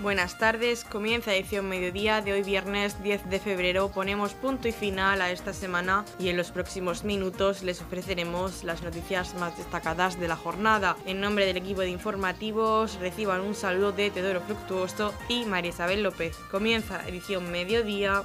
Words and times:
Buenas 0.00 0.38
tardes, 0.38 0.84
comienza 0.84 1.34
edición 1.34 1.68
mediodía 1.68 2.22
de 2.22 2.32
hoy 2.32 2.44
viernes 2.44 3.02
10 3.02 3.28
de 3.30 3.40
febrero. 3.40 3.90
Ponemos 3.90 4.32
punto 4.32 4.68
y 4.68 4.72
final 4.72 5.20
a 5.20 5.32
esta 5.32 5.52
semana 5.52 6.04
y 6.20 6.28
en 6.28 6.36
los 6.36 6.52
próximos 6.52 7.02
minutos 7.02 7.64
les 7.64 7.82
ofreceremos 7.82 8.62
las 8.62 8.84
noticias 8.84 9.34
más 9.34 9.58
destacadas 9.58 10.20
de 10.20 10.28
la 10.28 10.36
jornada. 10.36 10.96
En 11.04 11.20
nombre 11.20 11.46
del 11.46 11.56
equipo 11.56 11.80
de 11.80 11.90
informativos 11.90 12.94
reciban 13.00 13.40
un 13.40 13.56
saludo 13.56 13.90
de 13.90 14.12
Teodoro 14.12 14.40
Fructuoso 14.42 15.12
y 15.28 15.44
María 15.46 15.70
Isabel 15.70 16.04
López. 16.04 16.36
Comienza 16.48 17.04
edición 17.08 17.50
mediodía. 17.50 18.22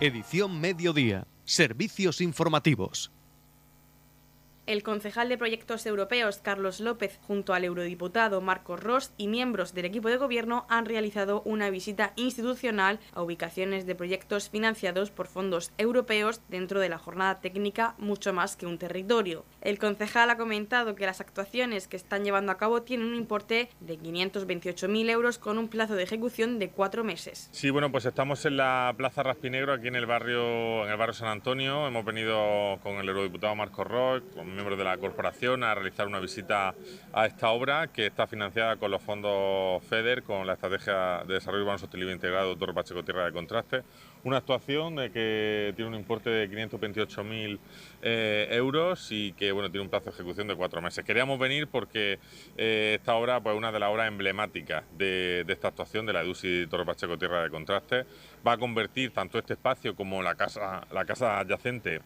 Edición 0.00 0.60
mediodía. 0.60 1.26
Servicios 1.44 2.20
informativos. 2.20 3.10
El 4.68 4.82
concejal 4.82 5.30
de 5.30 5.38
proyectos 5.38 5.86
europeos 5.86 6.40
Carlos 6.42 6.80
López, 6.80 7.18
junto 7.26 7.54
al 7.54 7.64
eurodiputado 7.64 8.42
Marcos 8.42 8.78
Ross 8.78 9.14
y 9.16 9.26
miembros 9.26 9.72
del 9.72 9.86
equipo 9.86 10.10
de 10.10 10.18
gobierno, 10.18 10.66
han 10.68 10.84
realizado 10.84 11.40
una 11.46 11.70
visita 11.70 12.12
institucional 12.16 13.00
a 13.14 13.22
ubicaciones 13.22 13.86
de 13.86 13.94
proyectos 13.94 14.50
financiados 14.50 15.10
por 15.10 15.26
fondos 15.26 15.72
europeos 15.78 16.42
dentro 16.50 16.80
de 16.80 16.90
la 16.90 16.98
jornada 16.98 17.40
técnica 17.40 17.94
mucho 17.96 18.34
más 18.34 18.56
que 18.56 18.66
un 18.66 18.76
territorio. 18.76 19.46
El 19.62 19.78
concejal 19.78 20.28
ha 20.28 20.36
comentado 20.36 20.94
que 20.94 21.06
las 21.06 21.22
actuaciones 21.22 21.88
que 21.88 21.96
están 21.96 22.22
llevando 22.24 22.52
a 22.52 22.58
cabo 22.58 22.82
tienen 22.82 23.06
un 23.06 23.14
importe 23.14 23.70
de 23.80 23.98
528.000 23.98 25.08
euros 25.08 25.38
con 25.38 25.56
un 25.56 25.68
plazo 25.68 25.94
de 25.94 26.02
ejecución 26.02 26.58
de 26.58 26.68
cuatro 26.68 27.04
meses. 27.04 27.48
Sí, 27.52 27.70
bueno, 27.70 27.90
pues 27.90 28.04
estamos 28.04 28.44
en 28.44 28.58
la 28.58 28.92
Plaza 28.98 29.22
Raspinegro, 29.22 29.72
aquí 29.72 29.88
en 29.88 29.96
el 29.96 30.04
barrio, 30.04 30.84
en 30.84 30.90
el 30.90 30.98
barrio 30.98 31.14
San 31.14 31.28
Antonio. 31.28 31.86
Hemos 31.86 32.04
venido 32.04 32.78
con 32.82 32.96
el 32.96 33.08
eurodiputado 33.08 33.54
Marcos 33.56 33.86
Ross, 33.86 34.22
con 34.34 34.57
miembros 34.58 34.76
de 34.76 34.84
la 34.84 34.98
corporación 34.98 35.62
a 35.62 35.72
realizar 35.72 36.08
una 36.08 36.18
visita 36.18 36.74
a 37.12 37.26
esta 37.26 37.50
obra 37.50 37.86
que 37.86 38.06
está 38.06 38.26
financiada 38.26 38.74
con 38.76 38.90
los 38.90 39.00
fondos 39.00 39.84
FEDER, 39.84 40.24
con 40.24 40.48
la 40.48 40.54
Estrategia 40.54 41.22
de 41.28 41.34
Desarrollo 41.34 41.62
Urbano 41.62 41.78
Sostenible 41.78 42.12
Integrado 42.12 42.56
Torre 42.56 42.74
Pacheco 42.74 43.04
Tierra 43.04 43.24
de 43.24 43.32
Contraste. 43.32 43.82
Una 44.24 44.38
actuación 44.38 44.96
de 44.96 45.12
que 45.12 45.72
tiene 45.76 45.90
un 45.90 45.94
importe 45.94 46.28
de 46.28 46.50
528.000 46.50 47.58
eh, 48.02 48.48
euros 48.50 49.12
y 49.12 49.32
que 49.34 49.52
bueno, 49.52 49.70
tiene 49.70 49.84
un 49.84 49.90
plazo 49.90 50.06
de 50.06 50.10
ejecución 50.10 50.48
de 50.48 50.56
cuatro 50.56 50.82
meses. 50.82 51.04
Queríamos 51.04 51.38
venir 51.38 51.68
porque 51.68 52.18
eh, 52.56 52.96
esta 52.98 53.14
obra 53.14 53.40
pues, 53.40 53.54
es 53.54 53.58
una 53.58 53.70
de 53.70 53.78
las 53.78 53.90
obras 53.90 54.08
emblemáticas 54.08 54.82
de, 54.96 55.44
esta 55.46 55.68
actuación 55.68 56.04
de 56.04 56.14
la 56.14 56.22
EDUSI 56.22 56.66
Torre 56.68 56.84
Pacheco 56.84 57.16
Tierra 57.16 57.44
de 57.44 57.50
Contraste. 57.50 58.06
Va 58.44 58.54
a 58.54 58.58
convertir 58.58 59.12
tanto 59.12 59.38
este 59.38 59.52
espacio 59.52 59.94
como 59.94 60.20
la 60.20 60.34
casa, 60.34 60.84
la 60.90 61.04
casa 61.04 61.38
adyacente 61.38 62.00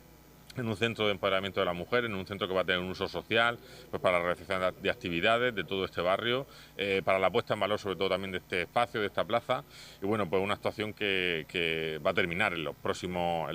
en 0.56 0.68
un 0.68 0.76
centro 0.76 1.06
de 1.06 1.12
empoderamiento 1.12 1.60
de 1.60 1.66
la 1.66 1.72
mujer, 1.72 2.04
en 2.04 2.14
un 2.14 2.26
centro 2.26 2.46
que 2.46 2.54
va 2.54 2.62
a 2.62 2.64
tener 2.64 2.80
un 2.80 2.90
uso 2.90 3.08
social, 3.08 3.58
pues 3.90 4.02
para 4.02 4.18
la 4.18 4.24
realización 4.24 4.74
de 4.80 4.90
actividades 4.90 5.54
de 5.54 5.64
todo 5.64 5.84
este 5.84 6.00
barrio, 6.00 6.46
eh, 6.76 7.02
para 7.04 7.18
la 7.18 7.30
puesta 7.30 7.54
en 7.54 7.60
valor 7.60 7.78
sobre 7.78 7.96
todo 7.96 8.10
también 8.10 8.32
de 8.32 8.38
este 8.38 8.62
espacio, 8.62 9.00
de 9.00 9.06
esta 9.06 9.24
plaza, 9.24 9.64
y 10.00 10.06
bueno, 10.06 10.28
pues 10.28 10.42
una 10.42 10.54
actuación 10.54 10.92
que, 10.92 12.00
va 12.04 12.10
a 12.10 12.14
terminar 12.14 12.52
en 12.52 12.64
los 12.64 12.76
próximos, 12.76 13.48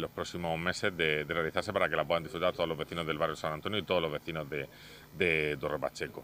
meses 0.59 0.95
de, 0.95 1.23
realizarse 1.23 1.73
para 1.73 1.89
que 1.89 1.95
la 1.95 2.05
puedan 2.05 2.23
disfrutar 2.23 2.53
todos 2.53 2.69
los 2.69 2.77
vecinos 2.77 3.05
del 3.05 3.17
barrio 3.17 3.35
San 3.35 3.53
Antonio 3.53 3.79
y 3.79 3.83
todos 3.83 4.01
los 4.01 4.11
vecinos 4.11 4.47
de, 4.49 5.57
Torre 5.59 5.79
Pacheco. 5.79 6.23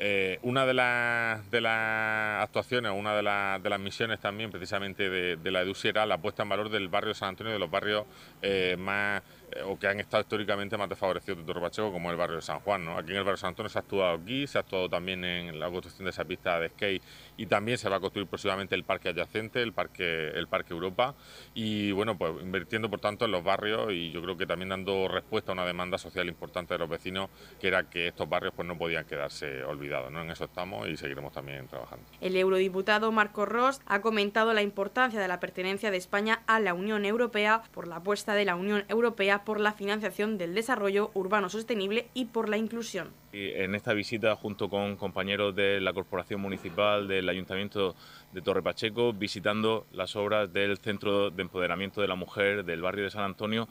Eh, 0.00 0.40
una 0.42 0.66
de 0.66 0.74
las, 0.74 1.48
de 1.52 1.60
las 1.60 2.42
actuaciones, 2.42 2.90
una 2.92 3.14
de, 3.14 3.22
las 3.22 3.80
misiones 3.80 4.18
también 4.18 4.50
precisamente 4.50 5.08
de, 5.08 5.50
la 5.52 5.62
EDUSI 5.62 5.88
era 5.88 6.04
la 6.04 6.18
puesta 6.18 6.42
en 6.42 6.48
valor 6.48 6.68
del 6.68 6.88
barrio 6.88 7.14
San 7.14 7.30
Antonio, 7.30 7.52
de 7.52 7.60
los 7.60 7.70
barrios 7.70 8.04
eh, 8.42 8.74
más 8.76 9.22
eh, 9.52 9.62
o 9.62 9.78
que 9.78 9.86
han 9.86 10.00
estado 10.00 10.22
históricamente 10.22 10.76
más 10.76 10.88
desfavorecidos 10.88 11.38
de 11.38 11.44
Torre 11.44 11.60
Pacheco, 11.60 11.92
como 11.92 12.10
el 12.10 12.16
barrio 12.16 12.36
de 12.36 12.42
San 12.42 12.58
Juan. 12.60 12.84
¿no? 12.84 12.98
Aquí 12.98 13.12
en 13.12 13.18
el 13.18 13.22
barrio 13.22 13.36
de 13.36 13.40
San 13.40 13.50
Antonio 13.50 13.70
se 13.70 13.78
ha 13.78 13.82
actuado 13.82 14.16
aquí, 14.16 14.48
se 14.48 14.58
ha 14.58 14.62
actuado 14.62 14.88
también 14.88 15.24
en 15.24 15.60
la 15.60 15.70
construcción 15.70 16.06
de 16.06 16.10
esa 16.10 16.24
pista 16.24 16.58
de 16.58 16.70
skate 16.70 17.02
y 17.36 17.46
también 17.46 17.78
se 17.78 17.88
va 17.88 17.96
a 17.96 18.00
construir 18.00 18.26
próximamente 18.26 18.74
el 18.74 18.82
parque 18.82 19.10
adyacente, 19.10 19.62
el 19.62 19.72
parque, 19.72 20.30
el 20.30 20.48
parque 20.48 20.72
Europa, 20.72 21.14
y 21.54 21.92
bueno, 21.92 22.18
pues 22.18 22.32
invirtiendo 22.42 22.90
por 22.90 23.00
tanto 23.00 23.26
en 23.26 23.30
los 23.30 23.44
barrios 23.44 23.92
y 23.92 24.10
yo 24.10 24.20
creo 24.22 24.36
que 24.36 24.46
también 24.46 24.70
dando 24.70 25.06
respuesta 25.06 25.52
a 25.52 25.54
una 25.54 25.64
demanda 25.64 25.98
social 25.98 26.28
importante 26.28 26.74
de 26.74 26.78
los 26.78 26.88
vecinos, 26.88 27.30
que 27.60 27.68
era 27.68 27.88
que 27.88 28.08
estos 28.08 28.28
barrios 28.28 28.54
pues 28.56 28.66
no 28.66 28.76
podían 28.76 29.04
quedarse 29.04 29.62
olvidados. 29.62 29.93
¿No? 30.10 30.22
En 30.22 30.30
eso 30.30 30.44
estamos 30.44 30.88
y 30.88 30.96
seguiremos 30.96 31.32
también 31.32 31.66
trabajando. 31.66 32.04
El 32.20 32.36
eurodiputado 32.36 33.12
Marco 33.12 33.46
Ross 33.46 33.80
ha 33.86 34.00
comentado 34.00 34.52
la 34.52 34.62
importancia 34.62 35.20
de 35.20 35.28
la 35.28 35.40
pertenencia 35.40 35.90
de 35.90 35.96
España 35.96 36.42
a 36.46 36.60
la 36.60 36.74
Unión 36.74 37.04
Europea 37.04 37.62
por 37.72 37.88
la 37.88 37.96
apuesta 37.96 38.34
de 38.34 38.44
la 38.44 38.56
Unión 38.56 38.84
Europea 38.88 39.44
por 39.44 39.60
la 39.60 39.72
financiación 39.72 40.38
del 40.38 40.54
desarrollo 40.54 41.10
urbano 41.14 41.48
sostenible 41.48 42.06
y 42.14 42.26
por 42.26 42.48
la 42.48 42.56
inclusión. 42.56 43.10
En 43.32 43.74
esta 43.74 43.94
visita, 43.94 44.36
junto 44.36 44.68
con 44.68 44.96
compañeros 44.96 45.56
de 45.56 45.80
la 45.80 45.92
Corporación 45.92 46.40
Municipal 46.40 47.08
del 47.08 47.28
Ayuntamiento 47.28 47.96
de 48.32 48.42
Torre 48.42 48.62
Pacheco, 48.62 49.12
visitando 49.12 49.86
las 49.92 50.14
obras 50.14 50.52
del 50.52 50.78
Centro 50.78 51.30
de 51.30 51.42
Empoderamiento 51.42 52.00
de 52.00 52.08
la 52.08 52.14
Mujer 52.14 52.64
del 52.64 52.82
barrio 52.82 53.04
de 53.04 53.10
San 53.10 53.24
Antonio, 53.24 53.68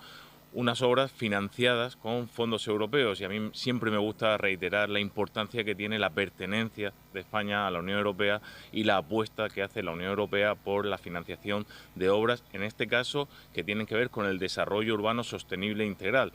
unas 0.53 0.81
obras 0.81 1.12
financiadas 1.12 1.96
con 1.96 2.28
fondos 2.28 2.68
europeos. 2.68 3.19
Y 3.19 3.25
a 3.25 3.30
mí 3.30 3.50
siempre 3.53 3.91
me 3.91 3.97
gusta 3.97 4.38
reiterar 4.38 4.90
la 4.90 5.00
importancia 5.00 5.64
que 5.64 5.75
tiene 5.75 6.00
la 6.00 6.12
pertenencia 6.12 6.94
de 7.14 7.19
España 7.19 7.68
a 7.68 7.72
la 7.72 7.80
Unión 7.80 7.97
Europea 7.97 8.41
y 8.72 8.84
la 8.84 8.97
apuesta 8.97 9.50
que 9.50 9.64
hace 9.64 9.84
la 9.84 9.91
Unión 9.91 10.09
Europea 10.09 10.56
por 10.56 10.86
la 10.86 10.97
financiación 10.97 11.66
de 11.96 12.09
obras, 12.09 12.44
en 12.53 12.64
este 12.64 12.88
caso 12.88 13.28
que 13.53 13.64
tienen 13.64 13.86
que 13.86 13.96
ver 13.96 14.09
con 14.09 14.25
el 14.25 14.40
desarrollo 14.40 14.94
urbano 14.94 15.24
sostenible 15.24 15.84
e 15.84 15.88
integral 15.88 16.34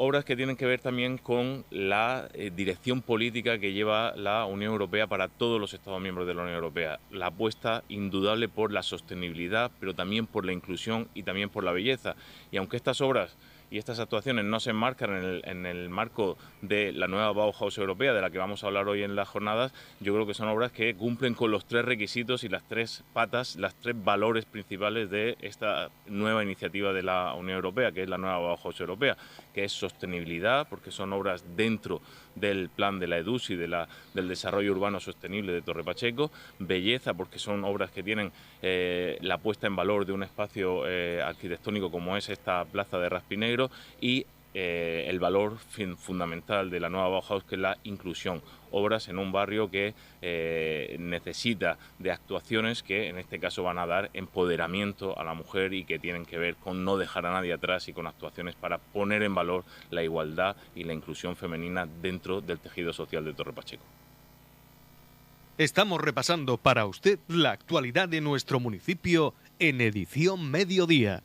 obras 0.00 0.24
que 0.24 0.36
tienen 0.36 0.56
que 0.56 0.64
ver 0.64 0.80
también 0.80 1.18
con 1.18 1.64
la 1.70 2.28
eh, 2.32 2.52
dirección 2.54 3.02
política 3.02 3.58
que 3.58 3.72
lleva 3.72 4.14
la 4.14 4.44
Unión 4.44 4.70
Europea 4.70 5.08
para 5.08 5.26
todos 5.26 5.60
los 5.60 5.74
Estados 5.74 6.00
miembros 6.00 6.28
de 6.28 6.34
la 6.34 6.42
Unión 6.42 6.54
Europea. 6.54 7.00
La 7.10 7.26
apuesta 7.26 7.82
indudable 7.88 8.48
por 8.48 8.72
la 8.72 8.84
sostenibilidad, 8.84 9.72
pero 9.80 9.94
también 9.94 10.28
por 10.28 10.44
la 10.44 10.52
inclusión 10.52 11.08
y 11.14 11.24
también 11.24 11.50
por 11.50 11.64
la 11.64 11.72
belleza. 11.72 12.14
Y 12.52 12.58
aunque 12.58 12.76
estas 12.76 13.00
obras 13.00 13.36
y 13.70 13.78
estas 13.78 13.98
actuaciones 13.98 14.44
no 14.44 14.60
se 14.60 14.70
enmarcan 14.70 15.42
en 15.44 15.66
el, 15.66 15.88
marco 15.88 16.38
de 16.62 16.92
la 16.92 17.06
nueva 17.06 17.32
Bauhaus 17.32 17.76
europea 17.78 18.12
de 18.12 18.20
la 18.20 18.30
que 18.30 18.38
vamos 18.38 18.62
a 18.62 18.68
hablar 18.68 18.88
hoy 18.88 19.02
en 19.02 19.14
las 19.16 19.28
jornadas, 19.28 19.72
yo 20.00 20.14
creo 20.14 20.26
que 20.26 20.34
son 20.34 20.48
obras 20.48 20.72
que 20.72 20.94
cumplen 20.94 21.34
con 21.34 21.50
los 21.50 21.66
tres 21.66 21.84
requisitos 21.84 22.44
y 22.44 22.48
las 22.48 22.66
tres 22.66 23.04
patas, 23.12 23.56
las 23.56 23.74
tres 23.74 23.96
valores 24.02 24.44
principales 24.44 25.10
de 25.10 25.36
esta 25.40 25.90
nueva 26.06 26.42
iniciativa 26.42 26.92
de 26.92 27.02
la 27.02 27.34
Unión 27.34 27.56
Europea, 27.56 27.92
que 27.92 28.02
es 28.02 28.08
la 28.08 28.18
nueva 28.18 28.38
Bauhaus 28.38 28.80
europea, 28.80 29.16
que 29.58 29.64
es 29.64 29.72
sostenibilidad, 29.72 30.68
porque 30.68 30.92
son 30.92 31.12
obras 31.12 31.42
dentro 31.56 32.00
del 32.36 32.68
plan 32.68 33.00
de 33.00 33.08
la 33.08 33.18
EDUSI, 33.18 33.56
de 33.56 33.66
la, 33.66 33.88
del 34.14 34.28
desarrollo 34.28 34.70
urbano 34.70 35.00
sostenible 35.00 35.52
de 35.52 35.62
Torre 35.62 35.82
Pacheco, 35.82 36.30
belleza, 36.60 37.12
porque 37.12 37.40
son 37.40 37.64
obras 37.64 37.90
que 37.90 38.04
tienen 38.04 38.30
eh, 38.62 39.18
la 39.20 39.38
puesta 39.38 39.66
en 39.66 39.74
valor 39.74 40.06
de 40.06 40.12
un 40.12 40.22
espacio 40.22 40.86
eh, 40.86 41.20
arquitectónico 41.20 41.90
como 41.90 42.16
es 42.16 42.28
esta 42.28 42.64
plaza 42.66 43.00
de 43.00 43.08
Raspinegro 43.08 43.68
y 44.00 44.26
eh, 44.54 45.04
el 45.08 45.20
valor 45.20 45.58
fundamental 45.98 46.70
de 46.70 46.80
la 46.80 46.88
nueva 46.88 47.08
Bauhaus, 47.08 47.44
que 47.44 47.54
es 47.56 47.60
la 47.60 47.78
inclusión. 47.84 48.42
Obras 48.70 49.08
en 49.08 49.18
un 49.18 49.30
barrio 49.30 49.70
que 49.70 49.94
eh, 50.22 50.96
necesita 50.98 51.78
de 51.98 52.10
actuaciones 52.10 52.82
que 52.82 53.08
en 53.08 53.18
este 53.18 53.38
caso 53.38 53.62
van 53.62 53.78
a 53.78 53.86
dar 53.86 54.10
empoderamiento 54.14 55.18
a 55.18 55.24
la 55.24 55.34
mujer 55.34 55.74
y 55.74 55.84
que 55.84 55.98
tienen 55.98 56.24
que 56.24 56.38
ver 56.38 56.56
con 56.56 56.84
no 56.84 56.96
dejar 56.96 57.26
a 57.26 57.32
nadie 57.32 57.52
atrás 57.52 57.88
y 57.88 57.92
con 57.92 58.06
actuaciones 58.06 58.54
para 58.54 58.78
poner 58.78 59.22
en 59.22 59.34
valor 59.34 59.64
la 59.90 60.02
igualdad 60.02 60.56
y 60.74 60.84
la 60.84 60.92
inclusión 60.92 61.36
femenina 61.36 61.86
dentro 62.00 62.40
del 62.40 62.58
tejido 62.58 62.92
social 62.92 63.24
de 63.24 63.34
Torre 63.34 63.52
Pacheco. 63.52 63.84
Estamos 65.58 66.00
repasando 66.00 66.56
para 66.56 66.86
usted 66.86 67.18
la 67.26 67.50
actualidad 67.50 68.08
de 68.08 68.20
nuestro 68.20 68.60
municipio 68.60 69.34
en 69.58 69.80
edición 69.80 70.50
mediodía. 70.50 71.24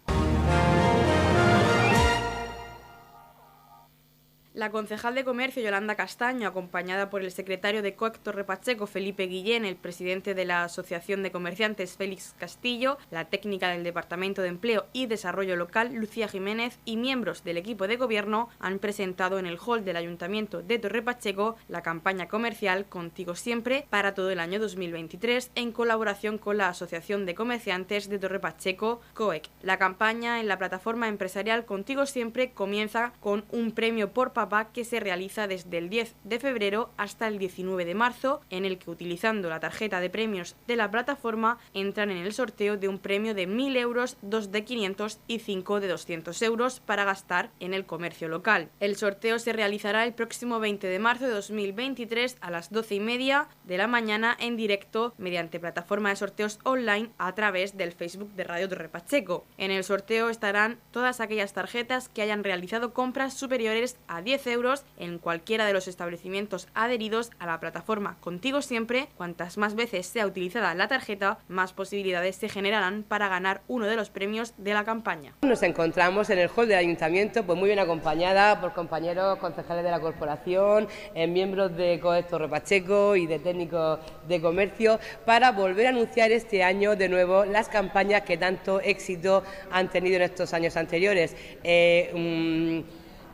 La 4.54 4.70
concejal 4.70 5.16
de 5.16 5.24
Comercio 5.24 5.64
Yolanda 5.64 5.96
Castaño, 5.96 6.48
acompañada 6.48 7.10
por 7.10 7.24
el 7.24 7.32
secretario 7.32 7.82
de 7.82 7.96
COEC 7.96 8.20
Torre 8.20 8.44
Pacheco 8.44 8.86
Felipe 8.86 9.26
Guillén, 9.26 9.66
el 9.66 9.76
presidente 9.76 10.36
de 10.36 10.46
la 10.46 10.64
Asociación 10.64 11.24
de 11.24 11.32
Comerciantes 11.32 11.98
Félix 11.98 12.36
Castillo, 12.38 13.00
la 13.10 13.26
técnica 13.26 13.70
del 13.70 13.84
Departamento 13.84 14.44
de 14.44 14.50
Empleo 14.50 14.86
y 14.94 15.08
Desarrollo 15.08 15.56
Local 15.56 15.96
Lucía 15.96 16.28
Jiménez 16.28 16.78
y 16.86 16.98
miembros 16.98 17.44
del 17.44 17.58
equipo 17.58 17.88
de 17.88 17.98
gobierno 17.98 18.48
han 18.60 18.78
presentado 18.78 19.40
en 19.40 19.48
el 19.48 19.58
hall 19.58 19.86
del 19.86 19.98
Ayuntamiento 19.98 20.62
de 20.62 20.78
Torre 20.78 21.02
Pacheco 21.02 21.56
la 21.68 21.82
campaña 21.82 22.28
comercial 22.28 22.86
Contigo 22.86 23.34
Siempre 23.34 23.88
para 23.90 24.14
todo 24.14 24.30
el 24.30 24.40
año 24.40 24.60
2023 24.60 25.50
en 25.56 25.72
colaboración 25.72 26.38
con 26.38 26.58
la 26.58 26.70
Asociación 26.70 27.26
de 27.26 27.34
Comerciantes 27.34 28.08
de 28.08 28.20
Torre 28.20 28.40
Pacheco 28.40 29.02
COEC. 29.16 29.50
La 29.64 29.80
campaña 29.80 30.40
en 30.40 30.48
la 30.48 30.60
plataforma 30.60 31.08
empresarial 31.08 31.66
Contigo 31.66 32.06
Siempre 32.06 32.52
comienza 32.52 33.14
con 33.20 33.46
un 33.52 33.72
premio 33.72 34.12
por 34.12 34.32
que 34.74 34.84
se 34.84 35.00
realiza 35.00 35.48
desde 35.48 35.78
el 35.78 35.90
10 35.90 36.16
de 36.24 36.40
febrero 36.40 36.90
hasta 36.98 37.28
el 37.28 37.40
19 37.40 37.86
de 37.86 37.96
marzo, 37.96 38.42
en 38.50 38.66
el 38.66 38.78
que 38.78 38.92
utilizando 38.92 39.50
la 39.50 39.60
tarjeta 39.60 40.00
de 40.00 40.10
premios 40.10 40.56
de 40.68 40.76
la 40.76 40.92
plataforma 40.92 41.58
entran 41.74 42.12
en 42.12 42.18
el 42.18 42.34
sorteo 42.34 42.78
de 42.78 42.90
un 42.90 43.00
premio 43.00 43.34
de 43.34 43.48
1.000 43.48 43.78
euros, 43.78 44.18
dos 44.22 44.52
de 44.52 44.66
500 44.66 45.20
y 45.28 45.40
cinco 45.40 45.80
de 45.80 45.88
200 45.88 46.42
euros 46.42 46.82
para 46.82 47.06
gastar 47.06 47.52
en 47.60 47.74
el 47.74 47.86
comercio 47.86 48.28
local. 48.28 48.70
El 48.80 48.96
sorteo 48.98 49.40
se 49.40 49.54
realizará 49.54 50.04
el 50.04 50.14
próximo 50.14 50.60
20 50.60 50.88
de 50.88 51.00
marzo 51.00 51.26
de 51.26 51.32
2023 51.32 52.38
a 52.42 52.52
las 52.52 52.72
12 52.72 52.96
y 52.96 53.00
media 53.00 53.48
de 53.64 53.78
la 53.78 53.88
mañana 53.88 54.36
en 54.40 54.58
directo 54.58 55.14
mediante 55.18 55.60
plataforma 55.60 56.10
de 56.10 56.18
sorteos 56.18 56.60
online 56.64 57.12
a 57.18 57.34
través 57.34 57.78
del 57.78 57.94
Facebook 57.94 58.34
de 58.34 58.44
Radio 58.44 58.68
Torre 58.68 58.90
Pacheco. 58.90 59.46
En 59.58 59.72
el 59.72 59.84
sorteo 59.84 60.30
estarán 60.30 60.80
todas 60.92 61.22
aquellas 61.22 61.54
tarjetas 61.54 62.10
que 62.10 62.22
hayan 62.22 62.44
realizado 62.44 62.94
compras 62.94 63.34
superiores 63.34 63.98
a 64.08 64.22
10 64.22 64.33
euros 64.46 64.84
en 64.98 65.20
cualquiera 65.20 65.66
de 65.66 65.74
los 65.74 65.88
establecimientos 65.88 66.68
adheridos 66.74 67.32
a 67.40 67.46
la 67.46 67.60
plataforma 67.60 68.18
Contigo 68.20 68.62
Siempre. 68.62 69.08
Cuantas 69.16 69.58
más 69.58 69.76
veces 69.76 70.08
sea 70.08 70.26
utilizada 70.26 70.74
la 70.74 70.88
tarjeta, 70.88 71.40
más 71.48 71.74
posibilidades 71.74 72.36
se 72.36 72.50
generarán 72.50 73.04
para 73.04 73.28
ganar 73.28 73.62
uno 73.68 73.86
de 73.86 73.96
los 73.96 74.10
premios 74.10 74.54
de 74.58 74.74
la 74.74 74.84
campaña. 74.84 75.34
Nos 75.44 75.64
encontramos 75.64 76.30
en 76.30 76.40
el 76.40 76.50
hall 76.50 76.68
del 76.68 76.80
ayuntamiento, 76.80 77.44
pues 77.44 77.58
muy 77.58 77.68
bien 77.68 77.80
acompañada 77.80 78.60
por 78.60 78.74
compañeros 78.74 79.38
concejales 79.38 79.84
de 79.84 79.92
la 79.92 80.00
corporación, 80.00 80.88
en 81.14 81.34
miembros 81.34 81.76
de 81.78 82.00
COES 82.00 82.28
Torre 82.28 82.50
Pacheco 82.50 83.16
y 83.16 83.28
de 83.28 83.40
técnicos 83.40 84.00
de 84.28 84.42
comercio, 84.42 85.00
para 85.26 85.52
volver 85.52 85.88
a 85.88 85.90
anunciar 85.90 86.32
este 86.32 86.64
año 86.64 86.96
de 86.96 87.10
nuevo 87.10 87.46
las 87.46 87.70
campañas 87.70 88.24
que 88.24 88.38
tanto 88.38 88.82
éxito 88.82 89.44
han 89.72 89.90
tenido 89.90 90.16
en 90.16 90.24
estos 90.24 90.54
años 90.54 90.76
anteriores. 90.76 91.36
Eh, 91.64 92.84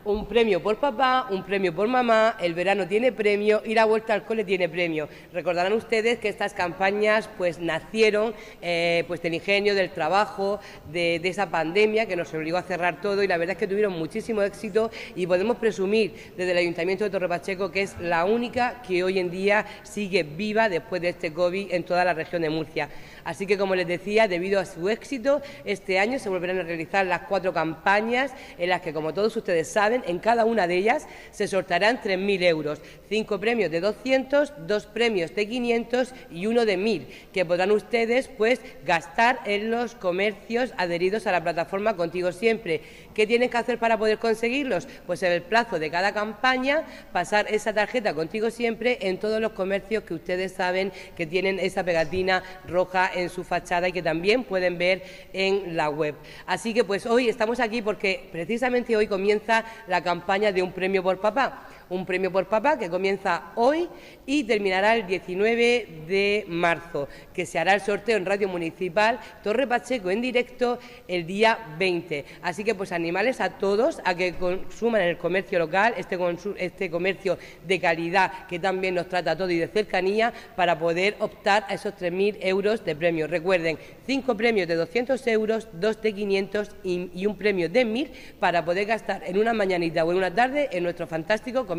un 0.06 0.26
premio 0.26 0.64
por 0.64 0.78
papá, 0.78 1.28
un 1.30 1.44
premio 1.44 1.76
por 1.76 1.88
mamá, 1.88 2.38
el 2.40 2.54
verano 2.54 2.88
tiene 2.88 3.12
premio 3.12 3.62
y 3.66 3.74
la 3.74 3.86
vuelta 3.86 4.14
al 4.14 4.24
cole 4.24 4.44
tiene 4.44 4.70
premio. 4.70 5.10
Recordarán 5.34 5.74
ustedes 5.74 6.20
que 6.20 6.30
estas 6.30 6.54
campañas 6.54 7.30
pues 7.38 7.60
nacieron 7.60 8.34
eh, 8.62 9.04
pues 9.08 9.22
del 9.22 9.34
ingenio, 9.34 9.76
del 9.76 9.92
trabajo, 9.92 10.60
de, 10.92 11.20
esa 11.30 11.52
pandemia 11.52 12.08
que 12.08 12.16
nos 12.16 12.34
obligó 12.34 12.58
a 12.58 12.64
cerrar 12.64 13.02
todo 13.02 13.22
y 13.22 13.28
la 13.28 13.38
verdad 13.38 13.52
es 13.52 13.60
que 13.60 13.68
tuvieron 13.68 13.94
muchísimo 13.94 14.42
éxito 14.42 14.90
y 15.16 15.28
podemos 15.28 15.58
presumir 15.58 16.34
desde 16.36 16.52
el 16.52 16.58
Ayuntamiento 16.58 17.04
de 17.04 17.12
Torre 17.12 17.28
Pacheco 17.28 17.72
que 17.72 17.84
es 17.84 17.96
la 18.00 18.26
única 18.26 18.82
que 18.82 19.04
hoy 19.04 19.20
en 19.20 19.30
día 19.30 19.66
sigue 19.84 20.24
viva 20.24 20.70
después 20.70 21.02
de 21.02 21.10
este 21.10 21.32
COVID 21.34 21.72
en 21.72 21.84
toda 21.84 22.04
la 22.04 22.14
región 22.14 22.42
de 22.42 22.50
Murcia. 22.50 22.90
Así 23.24 23.46
que, 23.46 23.58
como 23.58 23.76
les 23.76 23.88
decía, 23.88 24.28
debido 24.28 24.60
a 24.60 24.66
su 24.66 24.90
éxito, 24.90 25.42
este 25.66 26.00
año 26.00 26.18
se 26.18 26.30
volverán 26.30 26.58
a 26.58 26.64
realizar 26.64 27.06
las 27.06 27.22
cuatro 27.22 27.54
campañas 27.54 28.32
en 28.58 28.70
las 28.70 28.82
que, 28.82 28.92
como 28.92 29.14
todos 29.14 29.36
ustedes 29.38 29.68
saben, 29.68 29.89
en 29.94 30.20
cada 30.20 30.46
una 30.46 30.68
de 30.68 30.78
ellas 30.78 31.08
se 31.32 31.48
sortarán 31.48 32.02
3.000 32.02 32.44
euros, 32.44 32.82
cinco 33.10 33.40
premios 33.40 33.72
de 33.72 33.82
200, 33.82 34.68
dos 34.68 34.86
premios 34.86 35.34
de 35.36 35.48
500 35.48 36.14
y 36.32 36.46
uno 36.46 36.66
de 36.66 36.78
1.000, 36.78 37.06
que 37.34 37.46
podrán 37.46 37.72
ustedes 37.72 38.28
pues 38.28 38.62
gastar 38.86 39.40
en 39.46 39.72
los 39.72 39.96
comercios 39.96 40.74
adheridos 40.78 41.28
a 41.28 41.32
la 41.32 41.44
plataforma 41.44 41.96
Contigo 41.96 42.32
Siempre. 42.32 42.82
¿Qué 43.14 43.28
tienen 43.28 43.50
que 43.50 43.58
hacer 43.58 43.80
para 43.80 43.98
poder 43.98 44.20
conseguirlos? 44.20 44.88
Pues 45.06 45.24
en 45.24 45.32
el 45.32 45.42
plazo 45.42 45.80
de 45.80 45.90
cada 45.90 46.14
campaña 46.14 46.84
pasar 47.12 47.48
esa 47.50 47.74
tarjeta 47.74 48.14
Contigo 48.14 48.50
Siempre 48.50 48.98
en 49.02 49.18
todos 49.20 49.42
los 49.42 49.52
comercios 49.52 50.04
que 50.04 50.14
ustedes 50.14 50.54
saben 50.54 50.92
que 51.16 51.26
tienen 51.26 51.60
esa 51.60 51.84
pegatina 51.84 52.44
roja 52.68 53.10
en 53.14 53.30
su 53.30 53.44
fachada 53.44 53.90
y 53.90 53.92
que 53.92 54.02
también 54.02 54.44
pueden 54.44 54.78
ver 54.78 55.04
en 55.34 55.76
la 55.76 55.90
web. 55.90 56.16
Así 56.46 56.74
que 56.74 56.84
pues 56.84 57.06
hoy 57.06 57.30
estamos 57.30 57.60
aquí 57.60 57.82
porque 57.82 58.30
precisamente 58.32 58.96
hoy 58.96 59.08
comienza 59.08 59.66
la 59.88 60.02
campaña 60.02 60.52
de 60.52 60.62
un 60.62 60.72
premio 60.72 61.04
por 61.04 61.20
papá 61.20 61.64
un 61.90 62.06
premio 62.06 62.32
por 62.32 62.48
papá 62.48 62.78
que 62.78 62.90
comienza 62.90 63.52
hoy 63.56 63.90
y 64.26 64.44
terminará 64.44 64.96
el 64.96 65.08
19 65.08 66.04
de 66.08 66.46
marzo, 66.48 67.08
que 67.34 67.46
se 67.46 67.58
hará 67.58 67.74
el 67.74 67.82
sorteo 67.82 68.18
en 68.18 68.26
Radio 68.26 68.48
Municipal 68.48 69.20
Torre 69.44 69.68
Pacheco 69.68 70.12
en 70.12 70.22
directo 70.22 70.80
el 71.08 71.26
día 71.26 71.58
20. 71.78 72.26
Así 72.42 72.64
que 72.64 72.76
pues 72.76 72.92
animales 72.92 73.42
a 73.42 73.58
todos 73.58 74.02
a 74.06 74.16
que 74.16 74.34
consuman 74.34 75.02
el 75.02 75.18
comercio 75.18 75.60
local, 75.60 75.94
este, 75.98 76.18
este 76.58 76.92
comercio 76.92 77.38
de 77.68 77.80
calidad 77.80 78.48
que 78.48 78.60
también 78.60 78.96
nos 78.96 79.10
trata 79.10 79.36
todo 79.36 79.50
y 79.50 79.58
de 79.58 79.68
cercanía 79.68 80.34
para 80.56 80.78
poder 80.78 81.16
optar 81.20 81.66
a 81.68 81.74
esos 81.74 81.94
3.000 81.96 82.38
euros 82.42 82.86
de 82.86 82.96
premio. 82.96 83.28
Recuerden, 83.28 83.78
cinco 84.06 84.36
premios 84.36 84.68
de 84.68 84.76
200 84.76 85.26
euros, 85.28 85.68
dos 85.74 86.02
de 86.02 86.14
500 86.14 86.70
y, 86.84 87.10
y 87.14 87.26
un 87.26 87.36
premio 87.36 87.70
de 87.70 87.86
1.000 87.86 88.10
para 88.40 88.64
poder 88.64 88.86
gastar 88.86 89.24
en 89.26 89.38
una 89.38 89.54
mañanita 89.54 90.06
o 90.06 90.12
en 90.12 90.18
una 90.18 90.34
tarde 90.34 90.70
en 90.72 90.84
nuestro 90.84 91.08
fantástico 91.08 91.66
comercio 91.66 91.79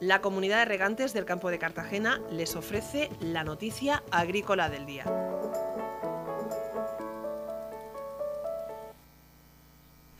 La 0.00 0.22
comunidad 0.22 0.60
de 0.60 0.64
regantes 0.64 1.12
del 1.12 1.26
campo 1.26 1.50
de 1.50 1.58
Cartagena 1.58 2.22
les 2.30 2.56
ofrece 2.56 3.10
la 3.20 3.44
noticia 3.44 4.02
agrícola 4.10 4.70
del 4.70 4.86
día. 4.86 5.04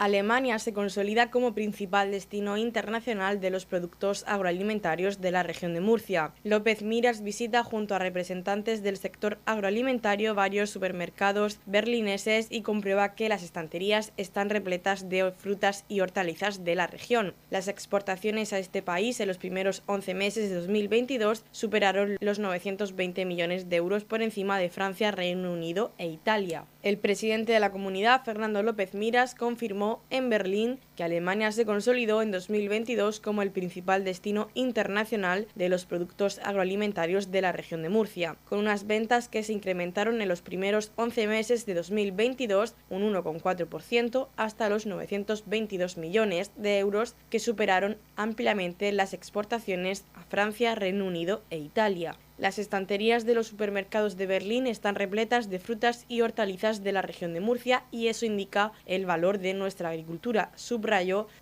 Alemania 0.01 0.59
se 0.59 0.73
consolida 0.73 1.31
como 1.31 1.53
principal 1.53 2.11
destino 2.11 2.57
internacional 2.57 3.39
de 3.39 3.51
los 3.51 3.67
productos 3.67 4.25
agroalimentarios 4.27 5.21
de 5.21 5.31
la 5.31 5.43
región 5.43 5.75
de 5.75 5.83
Murcia. 5.83 6.33
López 6.43 6.81
Miras 6.81 7.23
visita 7.23 7.63
junto 7.63 7.95
a 7.95 7.99
representantes 7.99 8.83
del 8.83 8.97
sector 8.97 9.37
agroalimentario 9.45 10.35
varios 10.35 10.71
supermercados 10.71 11.59
berlineses 11.67 12.47
y 12.49 12.63
comprueba 12.63 13.15
que 13.15 13.29
las 13.29 13.43
estanterías 13.43 14.15
están 14.17 14.49
repletas 14.49 15.11
de 15.11 15.33
frutas 15.33 15.85
y 15.87 16.01
hortalizas 16.01 16.65
de 16.65 16.77
la 16.77 16.87
región. 16.87 17.35
Las 17.51 17.69
exportaciones 17.69 18.55
a 18.55 18.59
este 18.59 18.81
país 18.81 19.21
en 19.21 19.29
los 19.29 19.37
primeros 19.37 19.83
11 19.85 20.15
meses 20.15 20.49
de 20.49 20.55
2022 20.55 21.45
superaron 21.51 22.17
los 22.21 22.39
920 22.39 23.27
millones 23.27 23.69
de 23.69 23.77
euros 23.77 24.05
por 24.05 24.23
encima 24.23 24.59
de 24.59 24.71
Francia, 24.71 25.11
Reino 25.11 25.53
Unido 25.53 25.93
e 25.99 26.07
Italia. 26.07 26.65
El 26.83 26.97
presidente 26.97 27.53
de 27.53 27.61
la 27.61 27.73
comunidad, 27.73 28.25
Fernando 28.25 28.63
López 28.63 28.95
Miras, 28.95 29.35
confirmó 29.35 30.03
en 30.09 30.31
Berlín 30.31 30.79
Alemania 31.03 31.53
se 31.53 31.65
consolidó 31.65 32.23
en 32.23 32.31
2022 32.31 33.21
como 33.21 33.43
el 33.43 33.51
principal 33.51 34.05
destino 34.05 34.49
internacional 34.55 35.47
de 35.55 35.69
los 35.69 35.87
productos 35.87 36.41
agroalimentarios 36.43 37.31
de 37.31 37.43
la 37.43 37.53
región 37.53 37.83
de 37.83 37.89
Murcia, 37.89 38.37
con 38.49 38.59
unas 38.59 38.87
ventas 38.87 39.29
que 39.29 39.43
se 39.43 39.53
incrementaron 39.53 40.21
en 40.21 40.29
los 40.29 40.43
primeros 40.43 40.93
11 40.97 41.27
meses 41.27 41.67
de 41.67 41.75
2022 41.75 42.75
un 42.89 43.03
1,4% 43.13 44.29
hasta 44.37 44.69
los 44.69 44.87
922 44.87 45.97
millones 45.97 46.53
de 46.57 46.79
euros 46.79 47.15
que 47.29 47.39
superaron 47.39 47.97
ampliamente 48.17 48.93
las 48.93 49.15
exportaciones 49.15 50.05
a 50.15 50.23
Francia, 50.25 50.75
Reino 50.75 51.07
Unido 51.07 51.43
e 51.51 51.59
Italia. 51.59 52.17
Las 52.41 52.59
estanterías 52.59 53.27
de 53.27 53.35
los 53.35 53.49
supermercados 53.49 54.17
de 54.17 54.27
Berlín 54.27 54.67
están 54.67 54.95
repletas 54.95 55.51
de 55.51 55.59
frutas 55.59 56.07
y 56.09 56.23
hortalizas 56.23 56.83
de 56.83 56.93
la 56.93 57.03
región 57.03 57.35
de 57.35 57.41
Murcia 57.41 57.85
y 57.91 58.07
eso 58.07 58.25
indica 58.25 58.73
el 58.87 59.05
valor 59.05 59.41
de 59.41 59.53
nuestra 59.53 59.91
agricultura, 59.91 60.51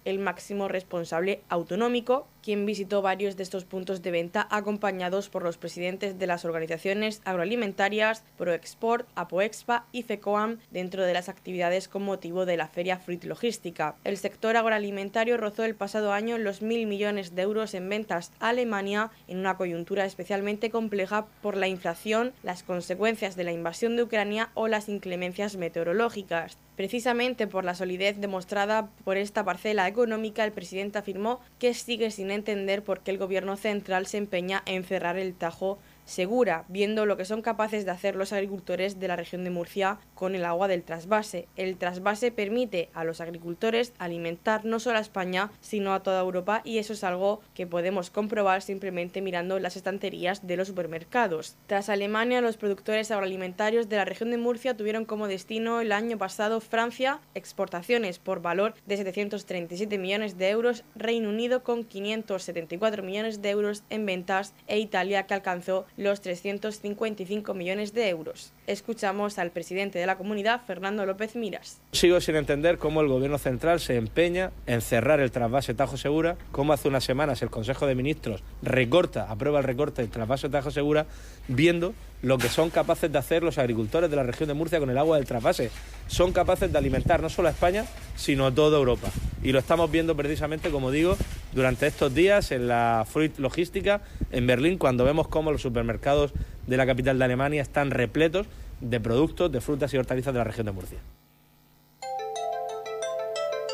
el 0.05 0.19
máximo 0.19 0.69
responsable 0.69 1.41
autonómico 1.49 2.27
quien 2.49 2.65
visitó 2.65 3.03
varios 3.03 3.37
de 3.37 3.43
estos 3.43 3.67
puntos 3.67 4.01
de 4.01 4.11
venta 4.11 4.49
acompañados 4.51 5.29
por 5.29 5.43
los 5.43 5.59
presidentes 5.59 6.19
de 6.19 6.27
las 6.27 6.47
organizaciones 6.47 7.21
agroalimentarias 7.27 8.25
ProExport, 8.39 9.07
ApoExpa 9.17 9.85
y 9.93 10.03
FECOAM 10.03 10.57
dentro 10.71 11.05
de 11.05 11.13
las 11.13 11.29
actividades 11.29 11.89
con 11.89 12.05
motivo 12.05 12.47
de 12.47 12.57
la 12.57 12.69
Feria 12.69 12.97
Fruit 12.97 13.23
Logística. 13.25 13.97
El 14.03 14.17
sector 14.17 14.57
agroalimentario 14.57 15.37
rozó 15.37 15.65
el 15.65 15.75
pasado 15.75 16.11
año 16.11 16.39
los 16.39 16.63
mil 16.63 16.87
millones 16.87 17.35
de 17.35 17.43
euros 17.43 17.75
en 17.75 17.87
ventas 17.87 18.33
a 18.41 18.49
Alemania 18.49 19.11
en 19.27 19.41
una 19.41 19.59
coyuntura 19.59 20.07
especialmente 20.07 20.71
compleja 20.71 21.27
por 21.43 21.55
la 21.55 21.69
inflación, 21.69 22.33
las 22.43 22.63
consecuencias 22.63 23.37
de 23.37 23.45
la 23.45 23.53
invasión 23.53 23.95
de 23.95 24.05
Ucrania 24.05 24.53
o 24.55 24.69
las 24.69 24.89
inclemencias 24.89 25.57
meteorológicas. 25.57 26.57
Precisamente 26.79 27.49
por 27.49 27.65
la 27.65 27.75
solidez 27.75 28.21
demostrada 28.21 28.89
por 29.03 29.17
esta 29.17 29.45
parcela 29.45 29.89
económica, 29.89 30.45
el 30.45 30.53
presidente 30.53 30.97
afirmó 30.97 31.41
que 31.59 31.75
sigue 31.75 32.13
sin 32.13 32.31
entender 32.39 32.83
por 32.83 33.01
qué 33.01 33.11
el 33.11 33.19
gobierno 33.19 33.57
central 33.57 34.07
se 34.07 34.17
empeña 34.17 34.63
en 34.65 34.85
cerrar 34.85 35.19
el 35.19 35.35
Tajo 35.35 35.79
segura, 36.09 36.65
viendo 36.69 37.07
lo 37.07 37.17
que 37.17 37.27
son 37.27 37.43
capaces 37.43 37.85
de 37.85 37.91
hacer 37.91 38.17
los 38.17 38.33
agricultores 38.33 38.99
de 38.99 39.09
la 39.09 39.17
región 39.17 39.45
de 39.45 39.51
Murcia 39.51 39.99
con 40.15 40.35
el 40.35 40.45
agua 40.45 40.67
del 40.67 40.83
trasvase. 40.83 41.47
El 41.55 41.77
trasvase 41.77 42.33
permite 42.33 42.89
a 42.95 43.05
los 43.05 43.21
agricultores 43.21 43.93
alimentar 43.99 44.65
no 44.65 44.81
solo 44.81 44.99
a 44.99 45.03
España, 45.03 45.51
sino 45.61 45.93
a 45.93 46.03
toda 46.03 46.21
Europa 46.21 46.63
y 46.65 46.79
eso 46.79 46.95
es 46.95 47.05
algo 47.05 47.41
que 47.55 47.67
podemos 47.67 48.11
comprobar 48.11 48.63
simplemente 48.63 49.21
mirando 49.21 49.59
las 49.59 49.77
estanterías 49.77 50.47
de 50.47 50.57
los 50.57 50.69
supermercados. 50.69 51.57
Tras 51.67 51.91
Alemania, 51.91 52.41
los 52.41 52.57
productores 52.57 53.11
agroalimentarios 53.11 53.89
de 53.89 53.97
la 53.97 54.07
región 54.07 54.31
de 54.31 54.39
Murcia 54.39 54.77
tuvieron 54.77 55.05
como 55.05 55.29
destino 55.29 55.81
el 55.81 55.93
año 55.93 56.17
pasado 56.17 56.61
Francia, 56.61 57.21
exportaciones 57.35 58.19
por 58.19 58.41
valor 58.41 58.75
de 58.87 58.97
737 58.97 59.99
millones 59.99 60.39
de 60.39 60.49
euros, 60.49 60.85
Reino 60.97 61.29
Unido 61.29 61.63
con 61.63 61.85
574 61.85 63.03
millones 63.03 63.43
de 63.43 63.51
euros 63.51 63.85
en 63.91 64.07
ventas 64.07 64.55
e 64.67 64.79
Italia 64.79 65.27
que 65.27 65.35
alcanzó 65.35 65.85
los 65.99 66.21
355 66.21 67.53
millones 67.55 67.93
de 67.93 68.09
euros. 68.09 68.53
Escuchamos 68.67 69.39
al 69.39 69.51
presidente 69.51 69.99
de 69.99 70.07
la 70.07 70.17
comunidad, 70.17 70.63
Fernando 70.65 71.05
López 71.05 71.35
Miras. 71.35 71.81
Sigo 71.93 72.21
sin 72.21 72.37
entender 72.37 72.79
cómo 72.79 73.01
el 73.01 73.09
gobierno 73.09 73.37
central 73.37 73.81
se 73.81 73.97
empeña 73.97 74.53
en 74.67 74.81
cerrar 74.81 75.19
el 75.21 75.33
trasvase 75.33 75.75
Tajo 75.75 75.97
Segura, 75.97 76.37
cómo 76.53 76.73
hace 76.73 76.89
unas 76.89 77.05
semanas 77.05 77.43
el 77.43 77.51
Consejo 77.51 77.87
de 77.87 77.97
Ministros 77.97 78.45
recorta, 78.63 79.31
aprueba 79.31 79.59
el 79.59 79.65
recorte 79.65 80.03
del 80.03 80.11
trasvase 80.11 80.49
Tajo 80.49 80.71
Segura, 80.71 81.07
viendo 81.49 81.95
lo 82.23 82.39
que 82.39 82.49
son 82.49 82.71
capaces 82.71 83.11
de 83.11 83.19
hacer 83.19 83.43
los 83.43 83.59
agricultores 83.59 84.11
de 84.11 84.17
la 84.17 84.23
región 84.23 84.49
de 84.49 84.55
Murcia 84.55 84.81
con 84.81 84.91
el 84.91 84.99
agua 84.99 85.17
del 85.17 85.27
trasvase. 85.27 85.71
Son 86.07 86.33
capaces 86.33 86.73
de 86.73 86.79
alimentar 86.79 87.23
no 87.23 87.29
solo 87.29 87.49
a 87.49 87.53
España, 87.53 87.85
sino 88.17 88.47
a 88.47 88.55
toda 88.55 88.79
Europa. 88.79 89.09
Y 89.43 89.53
lo 89.53 89.59
estamos 89.59 89.91
viendo 89.91 90.17
precisamente, 90.17 90.71
como 90.71 90.91
digo, 90.91 91.17
durante 91.53 91.87
estos 91.87 92.15
días 92.15 92.51
en 92.51 92.69
la 92.69 93.07
Fruit 93.09 93.39
Logística 93.39 94.01
en 94.31 94.47
Berlín, 94.47 94.79
cuando 94.79 95.05
vemos 95.05 95.29
cómo 95.29 95.53
los 95.53 95.63
supermercados 95.63 96.33
de 96.67 96.77
la 96.77 96.87
capital 96.87 97.19
de 97.19 97.25
Alemania 97.25 97.63
están 97.63 97.91
repletos 97.91 98.47
de 98.81 99.01
productos 99.01 99.51
de 99.51 99.61
frutas 99.61 99.93
y 99.95 99.99
hortalizas 99.99 100.33
de 100.33 100.39
la 100.39 100.45
región 100.45 100.67
de 100.67 100.73
Murcia. 100.73 100.99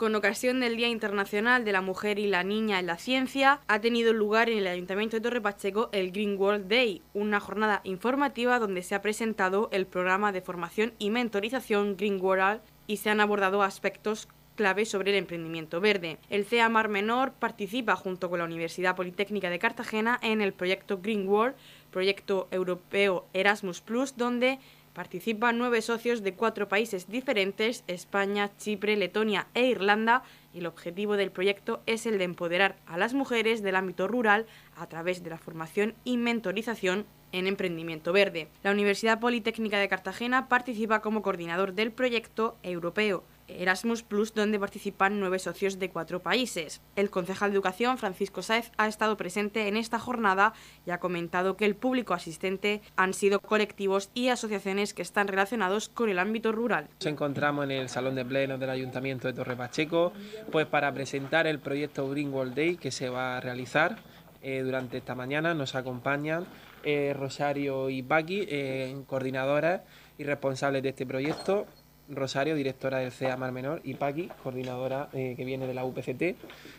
con 0.00 0.14
ocasión 0.14 0.60
del 0.60 0.78
Día 0.78 0.88
Internacional 0.88 1.62
de 1.62 1.72
la 1.72 1.82
Mujer 1.82 2.18
y 2.18 2.26
la 2.26 2.42
Niña 2.42 2.78
en 2.78 2.86
la 2.86 2.96
Ciencia, 2.96 3.60
ha 3.68 3.82
tenido 3.82 4.14
lugar 4.14 4.48
en 4.48 4.56
el 4.56 4.66
Ayuntamiento 4.66 5.18
de 5.18 5.20
Torre 5.20 5.42
Pacheco 5.42 5.90
el 5.92 6.10
Green 6.10 6.38
World 6.38 6.68
Day, 6.68 7.02
una 7.12 7.38
jornada 7.38 7.82
informativa 7.84 8.58
donde 8.58 8.82
se 8.82 8.94
ha 8.94 9.02
presentado 9.02 9.68
el 9.72 9.84
programa 9.84 10.32
de 10.32 10.40
formación 10.40 10.94
y 10.98 11.10
mentorización 11.10 11.98
Green 11.98 12.18
World 12.18 12.62
y 12.86 12.96
se 12.96 13.10
han 13.10 13.20
abordado 13.20 13.62
aspectos 13.62 14.26
clave 14.54 14.86
sobre 14.86 15.10
el 15.10 15.18
emprendimiento 15.18 15.82
verde. 15.82 16.16
El 16.30 16.46
CEA 16.46 16.70
Mar 16.70 16.88
Menor 16.88 17.32
participa 17.32 17.94
junto 17.94 18.30
con 18.30 18.38
la 18.38 18.46
Universidad 18.46 18.96
Politécnica 18.96 19.50
de 19.50 19.58
Cartagena 19.58 20.18
en 20.22 20.40
el 20.40 20.54
proyecto 20.54 21.00
Green 21.02 21.28
World, 21.28 21.56
proyecto 21.90 22.48
europeo 22.50 23.26
Erasmus 23.34 23.82
donde 24.16 24.60
Participan 24.92 25.56
nueve 25.56 25.82
socios 25.82 26.22
de 26.22 26.34
cuatro 26.34 26.68
países 26.68 27.08
diferentes, 27.08 27.84
España, 27.86 28.50
Chipre, 28.56 28.96
Letonia 28.96 29.46
e 29.54 29.66
Irlanda, 29.66 30.24
y 30.52 30.58
el 30.58 30.66
objetivo 30.66 31.16
del 31.16 31.30
proyecto 31.30 31.80
es 31.86 32.06
el 32.06 32.18
de 32.18 32.24
empoderar 32.24 32.76
a 32.86 32.98
las 32.98 33.14
mujeres 33.14 33.62
del 33.62 33.76
ámbito 33.76 34.08
rural 34.08 34.46
a 34.76 34.88
través 34.88 35.22
de 35.22 35.30
la 35.30 35.38
formación 35.38 35.94
y 36.02 36.16
mentorización 36.16 37.06
en 37.30 37.46
emprendimiento 37.46 38.12
verde. 38.12 38.48
La 38.64 38.72
Universidad 38.72 39.20
Politécnica 39.20 39.78
de 39.78 39.88
Cartagena 39.88 40.48
participa 40.48 41.00
como 41.00 41.22
coordinador 41.22 41.74
del 41.74 41.92
proyecto 41.92 42.56
europeo 42.64 43.22
Erasmus 43.58 44.02
Plus, 44.02 44.34
donde 44.34 44.58
participan 44.58 45.20
nueve 45.20 45.38
socios 45.38 45.78
de 45.78 45.90
cuatro 45.90 46.20
países. 46.20 46.80
El 46.96 47.10
concejal 47.10 47.50
de 47.50 47.56
Educación, 47.56 47.98
Francisco 47.98 48.42
Sáez, 48.42 48.70
ha 48.76 48.88
estado 48.88 49.16
presente 49.16 49.68
en 49.68 49.76
esta 49.76 49.98
jornada 49.98 50.52
y 50.86 50.90
ha 50.90 51.00
comentado 51.00 51.56
que 51.56 51.64
el 51.64 51.74
público 51.74 52.14
asistente 52.14 52.82
han 52.96 53.14
sido 53.14 53.40
colectivos 53.40 54.10
y 54.14 54.28
asociaciones 54.28 54.94
que 54.94 55.02
están 55.02 55.28
relacionados 55.28 55.88
con 55.88 56.08
el 56.08 56.18
ámbito 56.18 56.52
rural. 56.52 56.88
Nos 57.00 57.06
encontramos 57.06 57.64
en 57.64 57.72
el 57.72 57.88
Salón 57.88 58.14
de 58.14 58.24
Pleno 58.24 58.58
del 58.58 58.70
Ayuntamiento 58.70 59.28
de 59.28 59.34
Torre 59.34 59.56
Pacheco 59.56 60.12
pues 60.50 60.66
para 60.66 60.92
presentar 60.92 61.46
el 61.46 61.58
proyecto 61.58 62.08
Green 62.08 62.32
World 62.32 62.54
Day 62.54 62.76
que 62.76 62.90
se 62.90 63.08
va 63.08 63.36
a 63.36 63.40
realizar 63.40 63.96
eh, 64.42 64.62
durante 64.62 64.98
esta 64.98 65.14
mañana. 65.14 65.54
Nos 65.54 65.74
acompañan 65.74 66.46
eh, 66.82 67.14
Rosario 67.14 67.90
y 67.90 68.02
Paqui, 68.02 68.46
eh, 68.48 68.96
coordinadoras 69.06 69.82
y 70.16 70.24
responsables 70.24 70.82
de 70.82 70.90
este 70.90 71.04
proyecto. 71.06 71.66
Rosario, 72.10 72.54
directora 72.54 72.98
del 72.98 73.12
CEA 73.12 73.36
Mar 73.36 73.52
Menor, 73.52 73.80
y 73.84 73.94
Paqui, 73.94 74.30
coordinadora 74.42 75.08
eh, 75.12 75.34
que 75.36 75.44
viene 75.44 75.66
de 75.66 75.74
la 75.74 75.84
UPCT, 75.84 76.18
de 76.18 76.36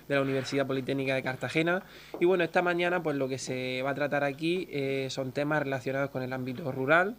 la 0.07 0.21
Universidad 0.21 0.67
Politécnica 0.67 1.15
de 1.15 1.23
Cartagena. 1.23 1.83
Y 2.19 2.25
bueno, 2.25 2.43
esta 2.43 2.61
mañana 2.61 3.01
pues 3.01 3.15
lo 3.15 3.27
que 3.27 3.37
se 3.37 3.81
va 3.81 3.91
a 3.91 3.95
tratar 3.95 4.23
aquí 4.23 4.67
eh, 4.71 5.07
son 5.09 5.31
temas 5.31 5.63
relacionados 5.63 6.09
con 6.09 6.21
el 6.23 6.33
ámbito 6.33 6.71
rural, 6.71 7.15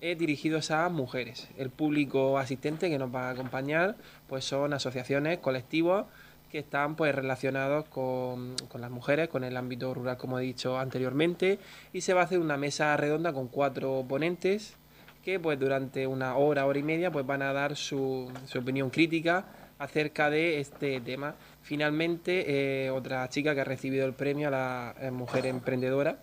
eh, 0.00 0.16
dirigidos 0.16 0.70
a 0.70 0.88
mujeres. 0.88 1.48
El 1.56 1.70
público 1.70 2.38
asistente 2.38 2.90
que 2.90 2.98
nos 2.98 3.14
va 3.14 3.28
a 3.28 3.30
acompañar 3.30 3.96
pues 4.28 4.44
son 4.44 4.72
asociaciones, 4.72 5.38
colectivos 5.38 6.06
que 6.50 6.58
están 6.58 6.94
pues 6.94 7.14
relacionados 7.14 7.86
con, 7.86 8.54
con, 8.68 8.80
las 8.80 8.90
mujeres, 8.90 9.28
con 9.28 9.42
el 9.42 9.56
ámbito 9.56 9.92
rural 9.94 10.16
como 10.16 10.38
he 10.38 10.42
dicho 10.42 10.78
anteriormente 10.78 11.58
y 11.92 12.02
se 12.02 12.14
va 12.14 12.20
a 12.20 12.24
hacer 12.24 12.38
una 12.38 12.56
mesa 12.56 12.96
redonda 12.96 13.32
con 13.32 13.48
cuatro 13.48 14.04
ponentes 14.06 14.76
que 15.24 15.40
pues 15.40 15.58
durante 15.58 16.06
una 16.06 16.36
hora, 16.36 16.66
hora 16.66 16.78
y 16.78 16.82
media 16.82 17.10
pues 17.10 17.26
van 17.26 17.42
a 17.42 17.52
dar 17.52 17.76
su, 17.76 18.30
su 18.46 18.58
opinión 18.58 18.90
crítica 18.90 19.46
acerca 19.78 20.30
de 20.30 20.60
este 20.60 21.00
tema. 21.00 21.34
Finalmente, 21.62 22.86
eh, 22.86 22.90
otra 22.90 23.28
chica 23.28 23.54
que 23.54 23.62
ha 23.62 23.64
recibido 23.64 24.06
el 24.06 24.12
premio 24.12 24.48
a 24.48 24.50
la 24.50 24.94
eh, 25.00 25.10
mujer 25.10 25.46
emprendedora 25.46 26.18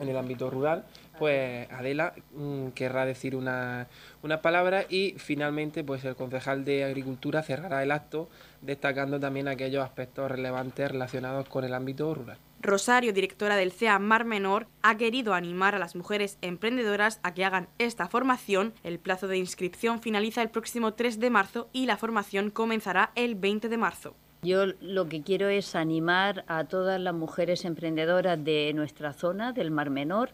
en 0.00 0.08
el 0.08 0.16
ámbito 0.16 0.50
rural, 0.50 0.84
pues 1.18 1.70
Adela 1.70 2.14
mm, 2.34 2.68
querrá 2.68 3.06
decir 3.06 3.36
una, 3.36 3.86
una 4.22 4.42
palabra 4.42 4.84
y 4.88 5.14
finalmente 5.18 5.84
pues 5.84 6.04
el 6.04 6.16
concejal 6.16 6.64
de 6.64 6.82
Agricultura 6.82 7.42
cerrará 7.42 7.82
el 7.82 7.92
acto 7.92 8.28
destacando 8.60 9.20
también 9.20 9.46
aquellos 9.46 9.84
aspectos 9.84 10.30
relevantes 10.30 10.90
relacionados 10.90 11.48
con 11.48 11.64
el 11.64 11.74
ámbito 11.74 12.12
rural. 12.12 12.38
Rosario, 12.64 13.12
directora 13.12 13.56
del 13.56 13.72
CEA 13.72 13.98
Mar 13.98 14.24
Menor, 14.24 14.68
ha 14.80 14.96
querido 14.96 15.34
animar 15.34 15.74
a 15.74 15.78
las 15.78 15.94
mujeres 15.94 16.38
emprendedoras 16.40 17.20
a 17.22 17.34
que 17.34 17.44
hagan 17.44 17.68
esta 17.78 18.08
formación. 18.08 18.72
El 18.82 18.98
plazo 18.98 19.28
de 19.28 19.36
inscripción 19.36 20.00
finaliza 20.00 20.40
el 20.40 20.48
próximo 20.48 20.94
3 20.94 21.20
de 21.20 21.28
marzo 21.28 21.68
y 21.74 21.84
la 21.84 21.98
formación 21.98 22.50
comenzará 22.50 23.12
el 23.16 23.34
20 23.34 23.68
de 23.68 23.76
marzo. 23.76 24.16
Yo 24.42 24.64
lo 24.80 25.10
que 25.10 25.22
quiero 25.22 25.48
es 25.48 25.74
animar 25.74 26.46
a 26.48 26.64
todas 26.64 26.98
las 26.98 27.12
mujeres 27.12 27.66
emprendedoras 27.66 28.42
de 28.42 28.72
nuestra 28.74 29.12
zona, 29.12 29.52
del 29.52 29.70
Mar 29.70 29.90
Menor, 29.90 30.30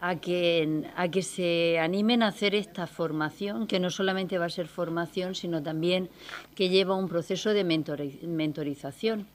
a 0.00 0.14
que, 0.14 0.84
a 0.94 1.08
que 1.08 1.22
se 1.22 1.80
animen 1.80 2.22
a 2.22 2.28
hacer 2.28 2.54
esta 2.54 2.86
formación, 2.86 3.66
que 3.66 3.80
no 3.80 3.90
solamente 3.90 4.38
va 4.38 4.46
a 4.46 4.50
ser 4.50 4.68
formación, 4.68 5.34
sino 5.34 5.60
también 5.60 6.08
que 6.54 6.68
lleva 6.68 6.94
un 6.94 7.08
proceso 7.08 7.50
de 7.50 7.64
mentorización. 7.64 9.26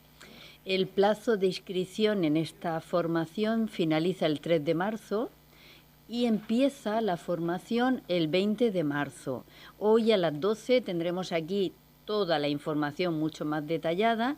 El 0.70 0.86
plazo 0.86 1.36
de 1.36 1.48
inscripción 1.48 2.24
en 2.24 2.38
esta 2.38 2.80
formación 2.80 3.70
finaliza 3.70 4.28
el 4.28 4.40
3 4.40 4.64
de 4.64 4.76
marzo 4.76 5.32
y 6.08 6.26
empieza 6.26 7.02
la 7.02 7.18
formación 7.18 8.04
el 8.08 8.28
20 8.28 8.70
de 8.70 8.84
marzo. 8.84 9.46
Hoy 9.80 10.12
a 10.12 10.18
las 10.18 10.40
12 10.40 10.82
tendremos 10.82 11.32
aquí 11.32 11.74
toda 12.06 12.38
la 12.38 12.50
información 12.50 13.20
mucho 13.20 13.46
más 13.46 13.66
detallada 13.66 14.38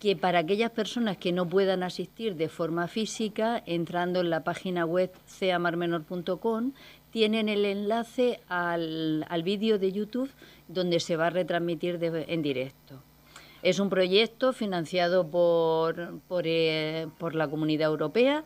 que 0.00 0.16
para 0.16 0.40
aquellas 0.40 0.72
personas 0.72 1.18
que 1.18 1.30
no 1.30 1.48
puedan 1.48 1.84
asistir 1.84 2.34
de 2.34 2.48
forma 2.48 2.88
física, 2.88 3.62
entrando 3.64 4.22
en 4.22 4.30
la 4.30 4.42
página 4.42 4.84
web 4.84 5.12
ceamarmenor.com, 5.28 6.72
tienen 7.12 7.48
el 7.48 7.64
enlace 7.64 8.40
al, 8.48 9.24
al 9.28 9.44
vídeo 9.44 9.78
de 9.78 9.92
YouTube 9.92 10.32
donde 10.66 10.98
se 10.98 11.14
va 11.14 11.28
a 11.28 11.30
retransmitir 11.30 12.00
en 12.02 12.42
directo. 12.42 13.04
Es 13.62 13.78
un 13.78 13.90
proyecto 13.90 14.52
financiado 14.54 15.28
por, 15.28 16.20
eh, 16.44 17.08
por, 17.18 17.34
la 17.34 17.48
Comunidad 17.48 17.90
Europea 17.90 18.44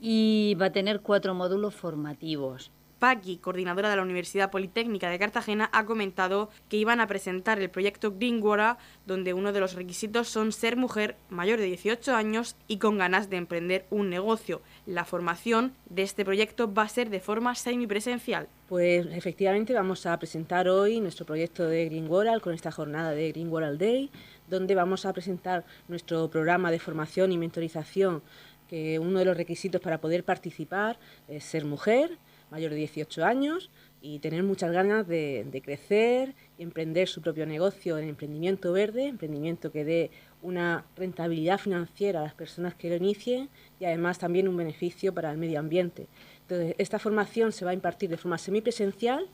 y 0.00 0.56
va 0.60 0.66
a 0.66 0.72
tener 0.72 1.00
cuatro 1.00 1.34
módulos 1.34 1.74
formativos. 1.74 2.72
Paqui, 2.98 3.38
coordinadora 3.38 3.88
de 3.88 3.96
la 3.96 4.02
Universidad 4.02 4.50
Politécnica 4.50 5.08
de 5.08 5.18
Cartagena, 5.18 5.70
ha 5.72 5.86
comentado 5.86 6.50
que 6.68 6.76
iban 6.76 7.00
a 7.00 7.06
presentar 7.06 7.58
el 7.58 7.70
proyecto 7.70 8.14
Greenwater, 8.14 8.76
donde 9.06 9.32
uno 9.32 9.52
de 9.52 9.60
los 9.60 9.74
requisitos 9.74 10.28
son 10.28 10.52
ser 10.52 10.76
mujer 10.76 11.16
mayor 11.30 11.58
de 11.58 11.64
18 11.64 12.14
años 12.14 12.56
y 12.68 12.76
con 12.76 12.98
ganas 12.98 13.30
de 13.30 13.38
emprender 13.38 13.86
un 13.88 14.10
negocio. 14.10 14.60
La 14.84 15.06
formación 15.06 15.72
de 15.88 16.02
este 16.02 16.26
proyecto 16.26 16.72
va 16.72 16.82
a 16.82 16.88
ser 16.88 17.08
de 17.08 17.20
forma 17.20 17.54
semipresencial. 17.54 18.48
Pues 18.68 19.06
efectivamente 19.12 19.72
vamos 19.72 20.04
a 20.04 20.18
presentar 20.18 20.68
hoy 20.68 21.00
nuestro 21.00 21.24
proyecto 21.24 21.66
de 21.66 21.86
Greenwater 21.86 22.40
con 22.42 22.52
esta 22.52 22.70
jornada 22.70 23.12
de 23.12 23.32
Greenwater 23.32 23.78
Day, 23.78 24.10
donde 24.50 24.74
vamos 24.74 25.06
a 25.06 25.12
presentar 25.12 25.64
nuestro 25.88 26.28
programa 26.28 26.70
de 26.70 26.78
formación 26.78 27.32
y 27.32 27.38
mentorización, 27.38 28.22
que 28.68 28.98
uno 28.98 29.18
de 29.18 29.24
los 29.24 29.36
requisitos 29.36 29.80
para 29.80 30.00
poder 30.00 30.24
participar 30.24 30.98
es 31.28 31.44
ser 31.44 31.64
mujer, 31.64 32.18
mayor 32.50 32.70
de 32.70 32.76
18 32.76 33.24
años 33.24 33.70
y 34.02 34.18
tener 34.18 34.42
muchas 34.42 34.72
ganas 34.72 35.06
de, 35.06 35.60
crecer 35.64 36.34
y 36.58 36.62
emprender 36.62 37.08
su 37.08 37.20
propio 37.20 37.46
negocio 37.46 37.98
en 37.98 38.08
emprendimiento 38.08 38.72
verde, 38.72 39.06
emprendimiento 39.06 39.70
que 39.70 39.84
dé 39.84 40.10
una 40.42 40.84
rentabilidad 40.96 41.58
financiera 41.58 42.20
a 42.20 42.24
las 42.24 42.34
personas 42.34 42.74
que 42.74 42.88
lo 42.88 42.96
inicien 42.96 43.48
y 43.78 43.84
además 43.84 44.18
también 44.18 44.48
un 44.48 44.56
beneficio 44.56 45.12
para 45.14 45.30
el 45.30 45.38
medio 45.38 45.58
ambiente. 45.58 46.06
Entonces, 46.42 46.74
esta 46.78 46.98
formación 46.98 47.52
se 47.52 47.64
va 47.64 47.72
a 47.72 47.74
impartir 47.74 48.10
de 48.10 48.16
forma 48.16 48.38
semipresencial, 48.38 49.26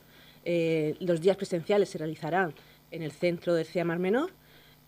eh, 0.45 0.95
los 1.01 1.21
días 1.21 1.37
presenciales 1.37 1.89
se 1.89 1.99
realizarán 1.99 2.55
en 2.91 3.03
el 3.03 3.13
centro 3.13 3.55
del 3.55 3.67
CEA 3.67 3.85
Mar 3.85 3.99
Menor 3.99 4.31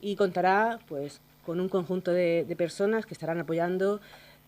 y 0.01 0.17
contará 0.17 0.79
pues, 0.89 1.21
con 1.45 1.61
un 1.61 1.69
conjunto 1.69 2.13
de, 2.13 2.45
personas 2.57 3.07
que 3.07 3.15
estarán 3.15 3.39
apoyando 3.39 4.01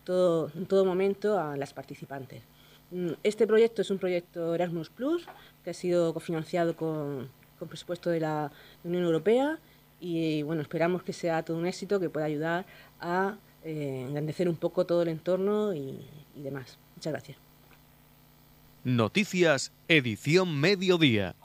todo, 0.03 0.51
en 0.55 0.65
todo 0.65 0.85
momento 0.85 1.39
a 1.39 1.57
las 1.57 1.73
participantes. 1.73 2.43
Mm, 2.91 3.11
este 3.23 3.47
proyecto 3.47 3.81
es 3.81 3.89
un 3.89 3.97
proyecto 3.97 4.53
Erasmus 4.55 4.89
Plus 4.89 5.27
que 5.63 5.71
ha 5.71 5.73
sido 5.73 6.13
cofinanciado 6.13 6.75
con, 6.75 7.29
con 7.59 7.67
presupuesto 7.67 8.09
de 8.09 8.19
la 8.19 8.51
Unión 8.83 9.03
Europea 9.03 9.59
y 9.99 10.41
bueno, 10.43 10.61
esperamos 10.61 11.03
que 11.03 11.13
sea 11.13 11.43
todo 11.43 11.57
un 11.57 11.67
éxito 11.67 11.99
que 11.99 12.09
pueda 12.09 12.25
ayudar 12.25 12.65
a 12.99 13.37
eh, 13.63 14.05
engrandecer 14.07 14.49
un 14.49 14.55
poco 14.55 14.85
todo 14.85 15.03
el 15.03 15.09
entorno 15.09 15.73
y, 15.73 15.99
y 16.35 16.41
demás. 16.41 16.77
Muchas 16.95 17.13
gracias. 17.13 17.37
Noticias, 18.83 19.71
edición 19.87 20.59
mediodía. 20.59 21.35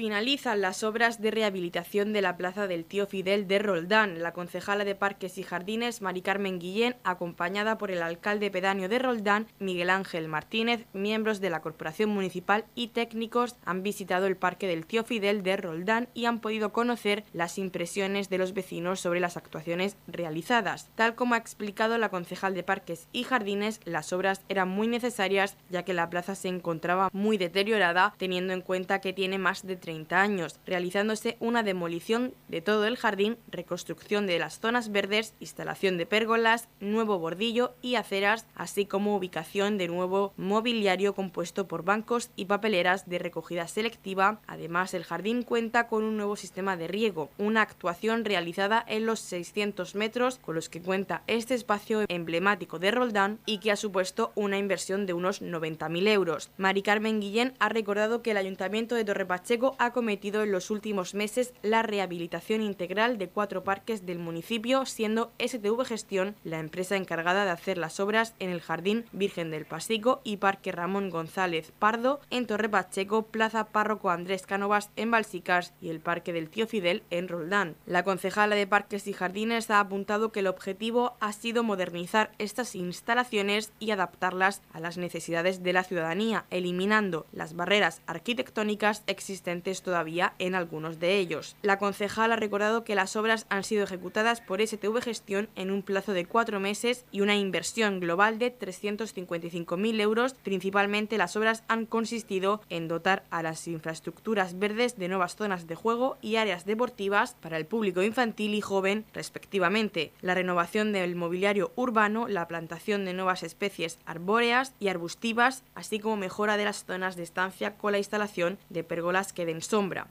Finalizan 0.00 0.62
las 0.62 0.82
obras 0.82 1.20
de 1.20 1.30
rehabilitación 1.30 2.14
de 2.14 2.22
la 2.22 2.38
Plaza 2.38 2.66
del 2.66 2.86
Tío 2.86 3.06
Fidel 3.06 3.46
de 3.46 3.58
Roldán. 3.58 4.22
La 4.22 4.32
concejala 4.32 4.86
de 4.86 4.94
Parques 4.94 5.36
y 5.36 5.42
Jardines, 5.42 6.00
Mari 6.00 6.22
Carmen 6.22 6.58
Guillén, 6.58 6.96
acompañada 7.04 7.76
por 7.76 7.90
el 7.90 8.00
alcalde 8.00 8.50
pedáneo 8.50 8.88
de 8.88 8.98
Roldán, 8.98 9.46
Miguel 9.58 9.90
Ángel 9.90 10.26
Martínez, 10.26 10.86
miembros 10.94 11.42
de 11.42 11.50
la 11.50 11.60
Corporación 11.60 12.08
Municipal 12.08 12.64
y 12.74 12.88
técnicos, 12.88 13.56
han 13.66 13.82
visitado 13.82 14.26
el 14.26 14.38
Parque 14.38 14.66
del 14.66 14.86
Tío 14.86 15.04
Fidel 15.04 15.42
de 15.42 15.58
Roldán 15.58 16.08
y 16.14 16.24
han 16.24 16.40
podido 16.40 16.72
conocer 16.72 17.24
las 17.34 17.58
impresiones 17.58 18.30
de 18.30 18.38
los 18.38 18.54
vecinos 18.54 19.00
sobre 19.00 19.20
las 19.20 19.36
actuaciones 19.36 19.98
realizadas. 20.06 20.88
Tal 20.94 21.14
como 21.14 21.34
ha 21.34 21.36
explicado 21.36 21.98
la 21.98 22.08
concejal 22.08 22.54
de 22.54 22.62
Parques 22.62 23.06
y 23.12 23.24
Jardines, 23.24 23.82
las 23.84 24.14
obras 24.14 24.40
eran 24.48 24.70
muy 24.70 24.88
necesarias 24.88 25.58
ya 25.68 25.82
que 25.82 25.92
la 25.92 26.08
plaza 26.08 26.34
se 26.36 26.48
encontraba 26.48 27.10
muy 27.12 27.36
deteriorada, 27.36 28.14
teniendo 28.16 28.54
en 28.54 28.62
cuenta 28.62 29.02
que 29.02 29.12
tiene 29.12 29.36
más 29.36 29.66
de 29.66 29.76
30 29.76 29.89
años, 30.10 30.60
realizándose 30.66 31.36
una 31.40 31.62
demolición 31.62 32.32
de 32.48 32.60
todo 32.60 32.86
el 32.86 32.96
jardín, 32.96 33.36
reconstrucción 33.50 34.26
de 34.26 34.38
las 34.38 34.60
zonas 34.60 34.92
verdes, 34.92 35.34
instalación 35.40 35.98
de 35.98 36.06
pérgolas, 36.06 36.68
nuevo 36.80 37.18
bordillo 37.18 37.74
y 37.82 37.96
aceras, 37.96 38.46
así 38.54 38.86
como 38.86 39.16
ubicación 39.16 39.78
de 39.78 39.88
nuevo 39.88 40.32
mobiliario 40.36 41.14
compuesto 41.14 41.66
por 41.66 41.84
bancos 41.84 42.30
y 42.36 42.46
papeleras 42.46 43.08
de 43.08 43.18
recogida 43.18 43.66
selectiva. 43.68 44.40
Además, 44.46 44.94
el 44.94 45.04
jardín 45.04 45.42
cuenta 45.42 45.88
con 45.88 46.04
un 46.04 46.16
nuevo 46.16 46.36
sistema 46.36 46.76
de 46.76 46.88
riego, 46.88 47.30
una 47.38 47.62
actuación 47.62 48.24
realizada 48.24 48.84
en 48.86 49.06
los 49.06 49.20
600 49.20 49.94
metros 49.94 50.38
con 50.38 50.54
los 50.54 50.68
que 50.68 50.82
cuenta 50.82 51.22
este 51.26 51.54
espacio 51.54 52.04
emblemático 52.08 52.78
de 52.78 52.90
Roldán 52.90 53.38
y 53.44 53.58
que 53.58 53.72
ha 53.72 53.76
supuesto 53.76 54.32
una 54.34 54.58
inversión 54.58 55.06
de 55.06 55.14
unos 55.14 55.42
90.000 55.42 56.08
euros. 56.08 56.50
Mari 56.56 56.82
Carmen 56.82 57.20
Guillén 57.20 57.54
ha 57.58 57.68
recordado 57.68 58.22
que 58.22 58.30
el 58.30 58.36
Ayuntamiento 58.36 58.94
de 58.94 59.04
Torre 59.04 59.26
Pacheco 59.26 59.76
ha 59.80 59.92
cometido 59.92 60.42
en 60.42 60.52
los 60.52 60.70
últimos 60.70 61.14
meses 61.14 61.54
la 61.62 61.82
rehabilitación 61.82 62.60
integral 62.60 63.16
de 63.16 63.28
cuatro 63.28 63.64
parques 63.64 64.04
del 64.04 64.18
municipio, 64.18 64.84
siendo 64.84 65.32
STV 65.38 65.84
Gestión 65.86 66.36
la 66.44 66.58
empresa 66.58 66.96
encargada 66.96 67.46
de 67.46 67.50
hacer 67.50 67.78
las 67.78 67.98
obras 67.98 68.34
en 68.40 68.50
el 68.50 68.60
Jardín 68.60 69.06
Virgen 69.12 69.50
del 69.50 69.64
Pasico 69.64 70.20
y 70.22 70.36
Parque 70.36 70.70
Ramón 70.70 71.08
González 71.08 71.72
Pardo 71.78 72.20
en 72.28 72.46
Torre 72.46 72.68
Pacheco, 72.68 73.22
Plaza 73.22 73.64
Párroco 73.68 74.10
Andrés 74.10 74.44
Cánovas 74.44 74.90
en 74.96 75.10
Balsicas 75.10 75.72
y 75.80 75.88
el 75.88 76.00
Parque 76.00 76.34
del 76.34 76.50
Tío 76.50 76.66
Fidel 76.66 77.02
en 77.08 77.28
Roldán. 77.28 77.74
La 77.86 78.04
concejala 78.04 78.56
de 78.56 78.66
Parques 78.66 79.06
y 79.06 79.14
Jardines 79.14 79.70
ha 79.70 79.80
apuntado 79.80 80.30
que 80.30 80.40
el 80.40 80.46
objetivo 80.46 81.16
ha 81.20 81.32
sido 81.32 81.62
modernizar 81.62 82.32
estas 82.36 82.74
instalaciones 82.74 83.72
y 83.80 83.92
adaptarlas 83.92 84.60
a 84.74 84.80
las 84.80 84.98
necesidades 84.98 85.62
de 85.62 85.72
la 85.72 85.84
ciudadanía, 85.84 86.44
eliminando 86.50 87.24
las 87.32 87.56
barreras 87.56 88.02
arquitectónicas 88.06 89.04
existentes 89.06 89.69
todavía 89.82 90.34
en 90.38 90.54
algunos 90.54 90.98
de 90.98 91.18
ellos. 91.18 91.56
La 91.62 91.78
concejal 91.78 92.32
ha 92.32 92.36
recordado 92.36 92.84
que 92.84 92.94
las 92.94 93.16
obras 93.16 93.46
han 93.48 93.64
sido 93.64 93.84
ejecutadas 93.84 94.40
por 94.40 94.60
STV 94.60 95.00
Gestión 95.00 95.48
en 95.54 95.70
un 95.70 95.82
plazo 95.82 96.12
de 96.12 96.26
cuatro 96.26 96.60
meses 96.60 97.04
y 97.10 97.20
una 97.20 97.36
inversión 97.36 98.00
global 98.00 98.38
de 98.38 98.56
355.000 98.56 100.00
euros. 100.00 100.34
Principalmente 100.34 101.18
las 101.18 101.36
obras 101.36 101.62
han 101.68 101.86
consistido 101.86 102.60
en 102.68 102.88
dotar 102.88 103.24
a 103.30 103.42
las 103.42 103.66
infraestructuras 103.68 104.58
verdes 104.58 104.96
de 104.96 105.08
nuevas 105.08 105.36
zonas 105.36 105.66
de 105.66 105.74
juego 105.74 106.18
y 106.20 106.36
áreas 106.36 106.64
deportivas 106.64 107.36
para 107.40 107.56
el 107.56 107.66
público 107.66 108.02
infantil 108.02 108.54
y 108.54 108.60
joven 108.60 109.04
respectivamente, 109.12 110.12
la 110.20 110.34
renovación 110.34 110.92
del 110.92 111.14
mobiliario 111.16 111.72
urbano, 111.76 112.28
la 112.28 112.48
plantación 112.48 113.04
de 113.04 113.14
nuevas 113.14 113.42
especies 113.42 113.98
arbóreas 114.06 114.74
y 114.80 114.88
arbustivas, 114.88 115.62
así 115.74 115.98
como 116.00 116.16
mejora 116.16 116.56
de 116.56 116.64
las 116.64 116.84
zonas 116.84 117.16
de 117.16 117.22
estancia 117.22 117.76
con 117.76 117.92
la 117.92 117.98
instalación 117.98 118.58
de 118.68 118.84
pérgolas 118.84 119.32
que 119.32 119.46
den 119.46 119.59
sombra. 119.62 120.06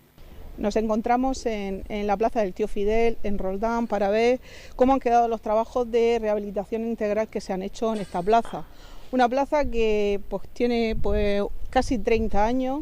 Nos 0.59 0.75
encontramos 0.75 1.45
en, 1.45 1.83
la 1.87 2.17
plaza 2.17 2.41
del 2.41 2.53
Tío 2.53 2.67
Fidel, 2.67 3.17
en 3.23 3.37
Roldán, 3.37 3.87
para 3.87 4.09
ver 4.09 4.41
cómo 4.75 4.91
han 4.91 4.99
quedado 4.99 5.29
los 5.29 5.41
trabajos 5.41 5.89
de 5.89 6.19
rehabilitación 6.19 6.85
integral 6.85 7.29
que 7.29 7.39
se 7.39 7.53
han 7.53 7.61
hecho 7.61 7.93
en 7.93 8.01
esta 8.01 8.21
plaza. 8.21 8.65
Una 9.11 9.29
plaza 9.29 9.63
que 9.63 10.19
pues, 10.27 10.43
tiene 10.51 10.97
pues, 11.01 11.43
casi 11.69 11.97
30 11.97 12.45
años 12.45 12.81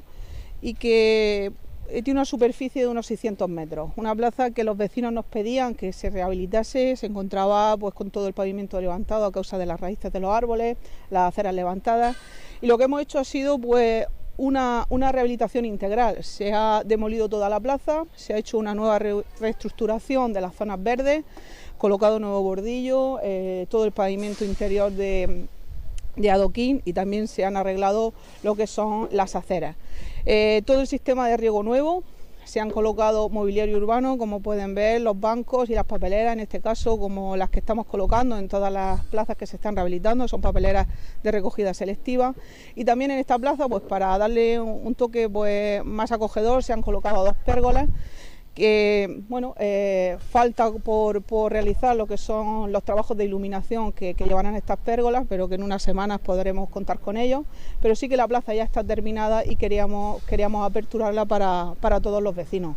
y 0.59 0.73
que 0.73 1.51
tiene 2.03 2.19
una 2.19 2.25
superficie 2.25 2.81
de 2.81 2.87
unos 2.87 3.05
600 3.05 3.47
metros. 3.47 3.91
Una 3.95 4.15
plaza 4.15 4.49
que 4.49 4.63
los 4.63 4.75
vecinos 4.75 5.13
nos 5.13 5.25
pedían 5.25 5.75
que 5.75 5.93
se 5.93 6.09
rehabilitase, 6.09 6.95
se 6.95 7.05
encontraba 7.05 7.77
pues, 7.77 7.93
con 7.93 8.09
todo 8.09 8.27
el 8.27 8.33
pavimento 8.33 8.81
levantado 8.81 9.25
a 9.25 9.31
causa 9.31 9.59
de 9.59 9.67
las 9.67 9.79
raíces 9.79 10.11
de 10.11 10.19
los 10.19 10.31
árboles, 10.31 10.77
las 11.11 11.29
aceras 11.29 11.53
levantadas. 11.53 12.17
Y 12.59 12.65
lo 12.65 12.79
que 12.79 12.85
hemos 12.85 13.01
hecho 13.01 13.19
ha 13.19 13.23
sido 13.23 13.59
pues, 13.59 14.07
una, 14.37 15.11
rehabilitación 15.11 15.65
integral. 15.65 16.23
Se 16.23 16.53
ha 16.53 16.83
demolido 16.85 17.27
toda 17.27 17.49
la 17.49 17.59
plaza, 17.59 18.05
se 18.15 18.33
ha 18.33 18.37
hecho 18.37 18.57
una 18.57 18.75
nueva 18.75 18.99
reestructuración 19.39 20.33
de 20.33 20.41
las 20.41 20.55
zonas 20.55 20.81
verdes, 20.81 21.23
colocado 21.77 22.19
nuevo 22.19 22.41
bordillo, 22.41 23.19
eh, 23.23 23.67
todo 23.69 23.85
el 23.85 23.91
pavimento 23.91 24.45
interior 24.45 24.91
de, 24.91 25.47
de 26.15 26.31
adoquín 26.31 26.81
y 26.85 26.93
también 26.93 27.27
se 27.27 27.45
han 27.45 27.57
arreglado 27.57 28.13
lo 28.43 28.55
que 28.55 28.67
son 28.67 29.07
las 29.11 29.35
aceras. 29.35 29.75
Eh, 30.25 30.61
todo 30.65 30.81
el 30.81 30.87
sistema 30.87 31.27
de 31.27 31.37
riego 31.37 31.63
nuevo, 31.63 32.03
se 32.47 32.61
han 32.61 32.71
colocado 32.71 33.29
mobiliario 33.29 33.77
urbano, 33.77 34.17
como 34.17 34.39
pueden 34.39 34.73
ver, 34.73 35.01
los 35.01 35.19
bancos 35.19 35.69
y 35.69 35.73
las 35.73 35.83
papeleras, 35.83 36.31
en 36.31 36.39
este 36.39 36.61
caso, 36.61 36.97
como 36.97 37.35
las 37.35 37.49
que 37.49 37.59
estamos 37.59 37.85
colocando 37.85 38.37
en 38.37 38.47
todas 38.47 38.71
las 38.71 39.03
plazas 39.05 39.35
que 39.35 39.45
se 39.45 39.57
están 39.57 39.75
rehabilitando, 39.75 40.27
son 40.29 40.39
papeleras 40.39 40.87
de 41.23 41.31
recogida 41.31 41.73
selectiva. 41.73 42.33
Y 42.73 42.85
también 42.85 43.11
en 43.11 43.19
esta 43.19 43.37
plaza, 43.37 43.67
pues 43.67 43.83
para 43.83 44.17
darle 44.17 44.61
un, 44.61 44.95
toque 44.95 45.29
pues, 45.29 45.83
más 45.83 46.13
acogedor, 46.13 46.63
se 46.63 46.71
han 46.71 46.81
colocado 46.81 47.25
dos 47.25 47.35
pérgolas 47.45 47.89
que 48.57 49.21
bueno, 49.29 49.53
eh, 49.59 50.17
falta 50.31 50.71
por, 50.71 51.21
realizar 51.51 51.95
lo 51.95 52.07
que 52.07 52.17
son 52.17 52.71
los 52.71 52.83
trabajos 52.83 53.15
de 53.15 53.23
iluminación 53.23 53.91
que, 53.91 54.15
llevarán 54.15 54.55
estas 54.55 54.79
pérgolas, 54.79 55.27
pero 55.29 55.47
que 55.47 55.53
en 55.53 55.61
unas 55.61 55.83
semanas 55.83 56.19
podremos 56.19 56.67
contar 56.67 56.97
con 56.97 57.17
ellos. 57.17 57.43
Pero 57.83 57.95
sí 57.95 58.09
que 58.09 58.17
la 58.17 58.27
plaza 58.27 58.55
ya 58.55 58.63
está 58.63 58.83
terminada 58.83 59.45
y 59.45 59.57
queríamos, 59.57 60.23
queríamos 60.23 60.65
aperturarla 60.65 61.25
para, 61.25 61.75
para 61.81 62.01
todos 62.01 62.23
los 62.23 62.35
vecinos. 62.35 62.75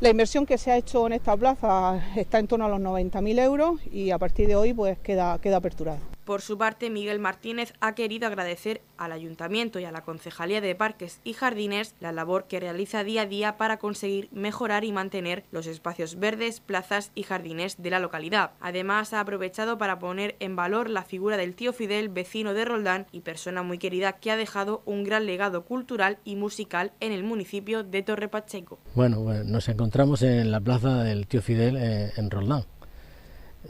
La 0.00 0.10
inversión 0.10 0.44
que 0.44 0.58
se 0.58 0.70
ha 0.70 0.76
hecho 0.76 1.06
en 1.06 1.14
esta 1.14 1.34
plaza 1.34 2.02
está 2.14 2.38
en 2.38 2.46
torno 2.46 2.66
a 2.66 2.68
los 2.68 2.80
90.000 2.80 3.42
euros 3.42 3.80
y 3.90 4.10
a 4.10 4.18
partir 4.18 4.48
de 4.48 4.56
hoy 4.56 4.74
pues 4.74 4.98
queda, 4.98 5.38
queda 5.38 5.56
aperturada. 5.56 6.00
Por 6.24 6.40
su 6.40 6.56
parte, 6.56 6.88
Miguel 6.88 7.18
Martínez 7.18 7.72
ha 7.80 7.96
querido 7.96 8.28
agradecer 8.28 8.80
al 8.96 9.10
Ayuntamiento 9.10 9.80
y 9.80 9.84
a 9.84 9.90
la 9.90 10.04
Concejalía 10.04 10.60
de 10.60 10.76
Parques 10.76 11.20
y 11.24 11.32
Jardines 11.32 11.96
la 11.98 12.12
labor 12.12 12.46
que 12.46 12.60
realiza 12.60 13.02
día 13.02 13.22
a 13.22 13.26
día 13.26 13.56
para 13.56 13.78
conseguir 13.78 14.28
mejorar 14.30 14.84
y 14.84 14.92
mantener 14.92 15.44
los 15.50 15.66
espacios 15.66 16.20
verdes, 16.20 16.60
plazas 16.60 17.10
y 17.16 17.24
jardines 17.24 17.82
de 17.82 17.90
la 17.90 17.98
localidad. 17.98 18.52
Además, 18.60 19.12
ha 19.12 19.20
aprovechado 19.20 19.78
para 19.78 19.98
poner 19.98 20.36
en 20.38 20.54
valor 20.54 20.88
la 20.88 21.02
figura 21.02 21.36
del 21.36 21.56
tío 21.56 21.72
Fidel, 21.72 22.08
vecino 22.08 22.54
de 22.54 22.66
Roldán 22.66 23.06
y 23.10 23.22
persona 23.22 23.64
muy 23.64 23.78
querida 23.78 24.12
que 24.12 24.30
ha 24.30 24.36
dejado 24.36 24.82
un 24.84 25.02
gran 25.02 25.26
legado 25.26 25.64
cultural 25.64 26.18
y 26.24 26.36
musical 26.36 26.92
en 27.00 27.10
el 27.10 27.24
municipio 27.24 27.82
de 27.82 28.02
Torre 28.02 28.28
Pacheco. 28.28 28.78
Bueno, 28.94 29.24
nos 29.44 29.68
encontramos 29.68 30.22
en 30.22 30.52
la 30.52 30.60
plaza 30.60 31.02
del 31.02 31.26
tío 31.26 31.42
Fidel 31.42 31.76
eh, 31.76 32.12
en 32.16 32.30
Roldán 32.30 32.64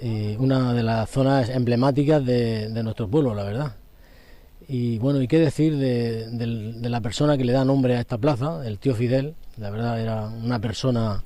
y 0.00 0.36
una 0.36 0.72
de 0.72 0.82
las 0.82 1.10
zonas 1.10 1.48
emblemáticas 1.48 2.24
de, 2.24 2.68
nuestro 2.82 3.08
pueblo, 3.08 3.34
la 3.34 3.44
verdad. 3.44 3.76
Y 4.68 4.98
bueno, 4.98 5.20
y 5.20 5.28
qué 5.28 5.38
decir 5.38 5.76
de, 5.76 6.28
la 6.88 7.00
persona 7.00 7.36
que 7.36 7.44
le 7.44 7.52
da 7.52 7.64
nombre 7.64 7.96
a 7.96 8.00
esta 8.00 8.18
plaza, 8.18 8.66
el 8.66 8.78
tío 8.78 8.94
Fidel, 8.94 9.34
la 9.58 9.70
verdad 9.70 10.00
era 10.00 10.28
una 10.28 10.60
persona 10.60 11.24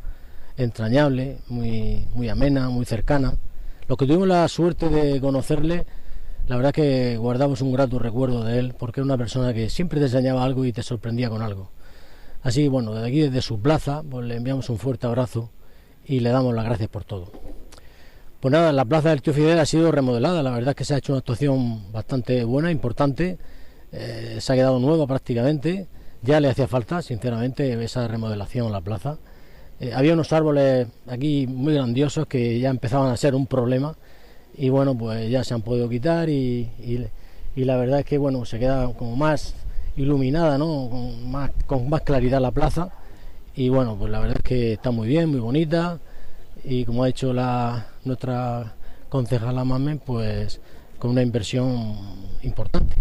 entrañable, 0.57 1.39
muy, 1.49 2.07
muy 2.15 2.29
amena, 2.29 2.69
muy 2.69 2.87
cercana. 2.87 3.35
Los 3.89 3.99
que 3.99 4.07
tuvimos 4.07 4.27
la 4.27 4.49
suerte 4.49 4.89
de 4.89 5.21
conocerle, 5.21 5.87
la 6.49 6.57
verdad 6.57 6.73
que 6.73 7.17
guardamos 7.17 7.61
un 7.61 7.73
grato 7.73 7.99
recuerdo 7.99 8.43
de 8.43 8.59
él, 8.59 8.75
porque 8.77 9.01
era 9.01 9.05
una 9.05 9.19
persona 9.19 9.53
que 9.53 9.69
siempre 9.71 10.01
te 10.01 10.07
enseñaba 10.07 10.45
algo 10.45 10.65
y 10.65 10.73
te 10.73 10.83
sorprendía 10.83 11.29
con 11.29 11.43
algo. 11.43 11.71
Así, 12.43 12.69
bueno, 12.69 12.95
desde 12.95 13.09
aquí, 13.09 13.21
desde 13.21 13.43
su 13.43 13.61
plaza, 13.61 14.03
pues 14.09 14.27
le 14.27 14.37
enviamos 14.37 14.71
un 14.71 14.79
fuerte 14.79 15.07
abrazo 15.07 15.51
y 16.05 16.21
le 16.21 16.31
damos 16.31 16.55
las 16.55 16.65
gracias 16.65 16.89
por 16.89 17.05
todo. 17.05 17.33
Pues 18.41 18.53
nada, 18.53 18.71
la 18.71 18.85
plaza 18.85 19.09
del 19.09 19.23
Tío 19.23 19.33
Fidel 19.33 19.59
ha 19.59 19.67
sido 19.67 19.91
remodelada, 19.91 20.43
la 20.43 20.51
verdad 20.51 20.71
es 20.71 20.77
que 20.77 20.85
se 20.85 20.95
ha 20.95 20.99
hecho 20.99 21.15
una 21.15 21.21
actuación 21.21 21.91
bastante 21.91 22.45
buena, 22.45 22.71
importante, 22.71 23.39
eh, 23.93 24.37
se 24.41 24.53
ha 24.53 24.57
quedado 24.57 24.79
nueva 24.79 25.07
prácticamente, 25.07 25.87
ya 26.23 26.39
le 26.39 26.51
hacía 26.51 26.69
falta, 26.69 27.01
sinceramente, 27.01 27.83
esa 27.83 28.07
remodelación 28.07 28.67
a 28.67 28.71
la 28.71 28.81
plaza. 28.83 29.17
Eh, 29.81 29.93
había 29.95 30.13
unos 30.13 30.33
árboles 30.35 30.87
aquí 31.07 31.47
muy 31.47 31.75
grandiosos 31.75 32.27
que 32.27 32.61
ya 32.61 32.69
empezaban 32.69 33.11
a 33.11 33.17
ser 33.17 33.35
un 33.35 33.47
problema 33.47 33.97
y 34.57 34.69
bueno, 34.69 34.97
pues 34.97 35.31
ya 35.31 35.43
se 35.43 35.55
han 35.55 35.63
podido 35.63 35.89
quitar 35.89 36.29
y, 36.29 36.69
la 37.57 37.77
verdad 37.77 38.01
es 38.01 38.05
que 38.05 38.19
bueno, 38.19 38.45
se 38.45 38.59
queda 38.59 38.93
como 38.95 39.17
más 39.17 39.55
iluminada, 39.97 40.59
¿no? 40.59 40.91
Con 41.67 41.89
más, 41.89 42.03
claridad 42.03 42.41
la 42.41 42.51
plaza 42.51 42.91
y 43.55 43.71
bueno, 43.71 43.97
pues 43.99 44.13
la 44.13 44.21
verdad 44.21 44.37
es 44.39 44.43
que 44.43 44.73
está 44.75 44.91
muy 44.91 45.09
bien, 45.09 45.31
muy 45.31 45.41
bonita 45.41 45.99
y 46.65 46.85
como 46.85 47.05
ha 47.05 47.09
hecho 47.09 47.33
la, 47.33 47.87
nuestra 48.07 48.75
concejala 49.09 49.65
Mamen, 49.65 49.99
pues 49.99 50.61
con 50.99 51.11
una 51.11 51.23
inversión 51.23 51.95
importante. 52.43 52.95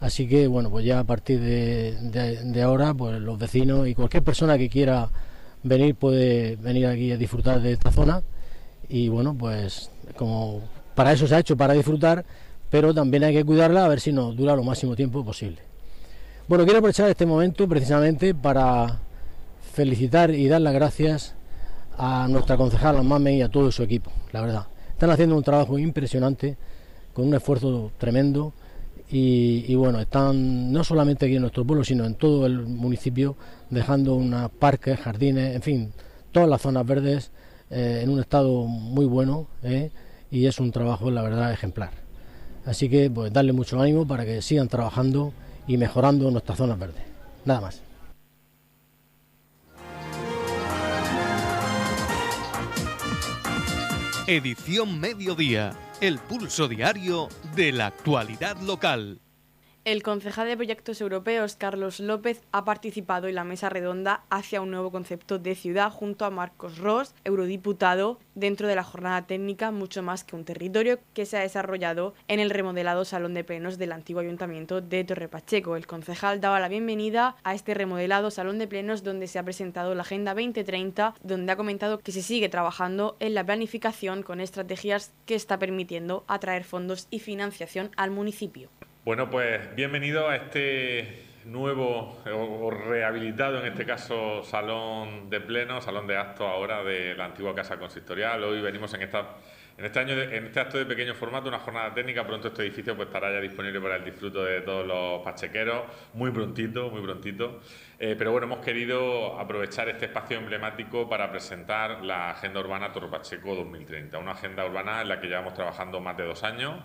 Así 0.00 0.26
que 0.26 0.46
bueno, 0.46 0.70
pues 0.70 0.84
ya 0.84 1.00
a 1.00 1.04
partir 1.04 1.40
de, 1.40 2.62
ahora, 2.62 2.94
pues 2.94 3.20
los 3.20 3.38
vecinos 3.38 3.86
y 3.86 3.94
cualquier 3.94 4.22
persona 4.22 4.56
que 4.56 4.68
quiera 4.68 5.08
venir 5.62 5.94
puede 5.94 6.56
venir 6.56 6.86
aquí 6.86 7.12
a 7.12 7.16
disfrutar 7.16 7.60
de 7.60 7.72
esta 7.72 7.92
zona. 7.92 8.22
Y 8.88 9.08
bueno, 9.08 9.34
pues 9.34 9.90
como 10.16 10.62
para 10.94 11.12
eso 11.12 11.26
se 11.26 11.34
ha 11.34 11.38
hecho, 11.38 11.56
para 11.56 11.74
disfrutar, 11.74 12.24
pero 12.70 12.94
también 12.94 13.24
hay 13.24 13.34
que 13.34 13.44
cuidarla 13.44 13.84
a 13.84 13.88
ver 13.88 14.00
si 14.00 14.12
nos 14.12 14.36
dura 14.36 14.56
lo 14.56 14.64
máximo 14.64 14.96
tiempo 14.96 15.24
posible. 15.24 15.58
Bueno, 16.48 16.64
quiero 16.64 16.78
aprovechar 16.78 17.08
este 17.08 17.26
momento 17.26 17.68
precisamente 17.68 18.34
para 18.34 18.98
felicitar 19.72 20.30
y 20.34 20.48
dar 20.48 20.60
las 20.62 20.74
gracias 20.74 21.34
a 22.02 22.26
nuestra 22.28 22.56
concejala 22.56 23.02
Mame 23.02 23.36
y 23.36 23.42
a 23.42 23.50
todo 23.50 23.70
su 23.70 23.82
equipo, 23.82 24.10
la 24.32 24.40
verdad. 24.40 24.66
Están 24.90 25.10
haciendo 25.10 25.36
un 25.36 25.42
trabajo 25.42 25.78
impresionante, 25.78 26.56
con 27.12 27.28
un 27.28 27.34
esfuerzo 27.34 27.92
tremendo 27.98 28.54
y, 29.10 29.74
bueno, 29.74 30.00
están 30.00 30.72
no 30.72 30.82
solamente 30.82 31.26
aquí 31.26 31.34
en 31.34 31.42
nuestro 31.42 31.66
pueblo, 31.66 31.84
sino 31.84 32.06
en 32.06 32.14
todo 32.14 32.46
el 32.46 32.66
municipio, 32.66 33.36
dejando 33.68 34.14
unos 34.14 34.50
parques, 34.52 34.98
jardines, 34.98 35.54
en 35.54 35.62
fin, 35.62 35.92
todas 36.32 36.48
las 36.48 36.62
zonas 36.62 36.86
verdes 36.86 37.32
eh, 37.68 38.00
en 38.02 38.08
un 38.08 38.20
estado 38.20 38.64
muy 38.64 39.04
bueno 39.04 39.46
eh, 39.62 39.90
y 40.30 40.46
es 40.46 40.58
un 40.58 40.70
trabajo, 40.70 41.10
la 41.10 41.20
verdad, 41.20 41.52
ejemplar. 41.52 41.90
Así 42.64 42.88
que 42.88 43.10
pues 43.10 43.30
darle 43.30 43.52
mucho 43.52 43.78
ánimo 43.78 44.06
para 44.06 44.24
que 44.24 44.40
sigan 44.40 44.68
trabajando 44.68 45.34
y 45.66 45.76
mejorando 45.76 46.30
nuestras 46.30 46.56
zonas 46.56 46.78
verdes. 46.78 47.02
Nada 47.44 47.60
más. 47.60 47.89
Edición 54.30 55.00
Mediodía, 55.00 55.72
el 56.00 56.20
pulso 56.20 56.68
diario 56.68 57.28
de 57.56 57.72
la 57.72 57.86
actualidad 57.86 58.56
local. 58.60 59.20
El 59.86 60.02
concejal 60.02 60.46
de 60.46 60.58
Proyectos 60.58 61.00
Europeos, 61.00 61.56
Carlos 61.56 62.00
López, 62.00 62.42
ha 62.52 62.66
participado 62.66 63.28
en 63.28 63.34
la 63.34 63.44
mesa 63.44 63.70
redonda 63.70 64.24
hacia 64.28 64.60
un 64.60 64.70
nuevo 64.70 64.90
concepto 64.90 65.38
de 65.38 65.54
ciudad 65.54 65.90
junto 65.90 66.26
a 66.26 66.30
Marcos 66.30 66.76
Ross, 66.76 67.14
eurodiputado, 67.24 68.18
dentro 68.34 68.68
de 68.68 68.74
la 68.74 68.84
jornada 68.84 69.26
técnica 69.26 69.70
mucho 69.70 70.02
más 70.02 70.22
que 70.22 70.36
un 70.36 70.44
territorio 70.44 70.98
que 71.14 71.24
se 71.24 71.38
ha 71.38 71.40
desarrollado 71.40 72.12
en 72.28 72.40
el 72.40 72.50
remodelado 72.50 73.06
Salón 73.06 73.32
de 73.32 73.42
Plenos 73.42 73.78
del 73.78 73.92
antiguo 73.92 74.20
Ayuntamiento 74.20 74.82
de 74.82 75.02
Torre 75.02 75.28
Pacheco. 75.28 75.76
El 75.76 75.86
concejal 75.86 76.42
daba 76.42 76.60
la 76.60 76.68
bienvenida 76.68 77.36
a 77.42 77.54
este 77.54 77.72
remodelado 77.72 78.30
Salón 78.30 78.58
de 78.58 78.68
Plenos 78.68 79.02
donde 79.02 79.28
se 79.28 79.38
ha 79.38 79.44
presentado 79.44 79.94
la 79.94 80.02
Agenda 80.02 80.34
2030, 80.34 81.14
donde 81.22 81.52
ha 81.52 81.56
comentado 81.56 82.00
que 82.00 82.12
se 82.12 82.20
sigue 82.20 82.50
trabajando 82.50 83.16
en 83.18 83.32
la 83.32 83.46
planificación 83.46 84.24
con 84.24 84.42
estrategias 84.42 85.14
que 85.24 85.36
está 85.36 85.58
permitiendo 85.58 86.24
atraer 86.28 86.64
fondos 86.64 87.08
y 87.10 87.20
financiación 87.20 87.90
al 87.96 88.10
municipio. 88.10 88.68
Bueno, 89.02 89.30
pues 89.30 89.74
bienvenido 89.74 90.28
a 90.28 90.36
este 90.36 91.22
nuevo 91.46 92.18
o 92.26 92.70
rehabilitado, 92.70 93.58
en 93.58 93.72
este 93.72 93.86
caso, 93.86 94.42
salón 94.44 95.30
de 95.30 95.40
pleno, 95.40 95.80
salón 95.80 96.06
de 96.06 96.18
actos 96.18 96.46
ahora 96.46 96.84
de 96.84 97.14
la 97.14 97.24
antigua 97.24 97.54
casa 97.54 97.78
consistorial. 97.78 98.44
Hoy 98.44 98.60
venimos 98.60 98.92
en 98.92 99.00
esta 99.00 99.36
en 99.80 99.86
este 99.86 99.98
año, 99.98 100.12
en 100.12 100.44
este 100.44 100.60
acto 100.60 100.76
de 100.76 100.84
pequeño 100.84 101.14
formato, 101.14 101.48
una 101.48 101.58
jornada 101.58 101.94
técnica, 101.94 102.26
pronto 102.26 102.48
este 102.48 102.60
edificio 102.60 102.94
pues, 102.94 103.08
estará 103.08 103.32
ya 103.32 103.40
disponible 103.40 103.80
para 103.80 103.96
el 103.96 104.04
disfruto 104.04 104.44
de 104.44 104.60
todos 104.60 104.86
los 104.86 105.22
pachequeros, 105.22 105.84
muy 106.12 106.30
prontito, 106.30 106.90
muy 106.90 107.00
prontito. 107.00 107.60
Eh, 107.98 108.14
pero 108.18 108.30
bueno, 108.30 108.46
hemos 108.46 108.58
querido 108.58 109.40
aprovechar 109.40 109.88
este 109.88 110.04
espacio 110.04 110.36
emblemático 110.36 111.08
para 111.08 111.30
presentar 111.30 112.04
la 112.04 112.32
Agenda 112.32 112.60
Urbana 112.60 112.92
Torre 112.92 113.08
Pacheco 113.08 113.54
2030, 113.54 114.18
una 114.18 114.32
agenda 114.32 114.66
urbana 114.66 115.00
en 115.00 115.08
la 115.08 115.18
que 115.18 115.28
llevamos 115.28 115.54
trabajando 115.54 115.98
más 115.98 116.14
de 116.14 116.24
dos 116.24 116.44
años, 116.44 116.78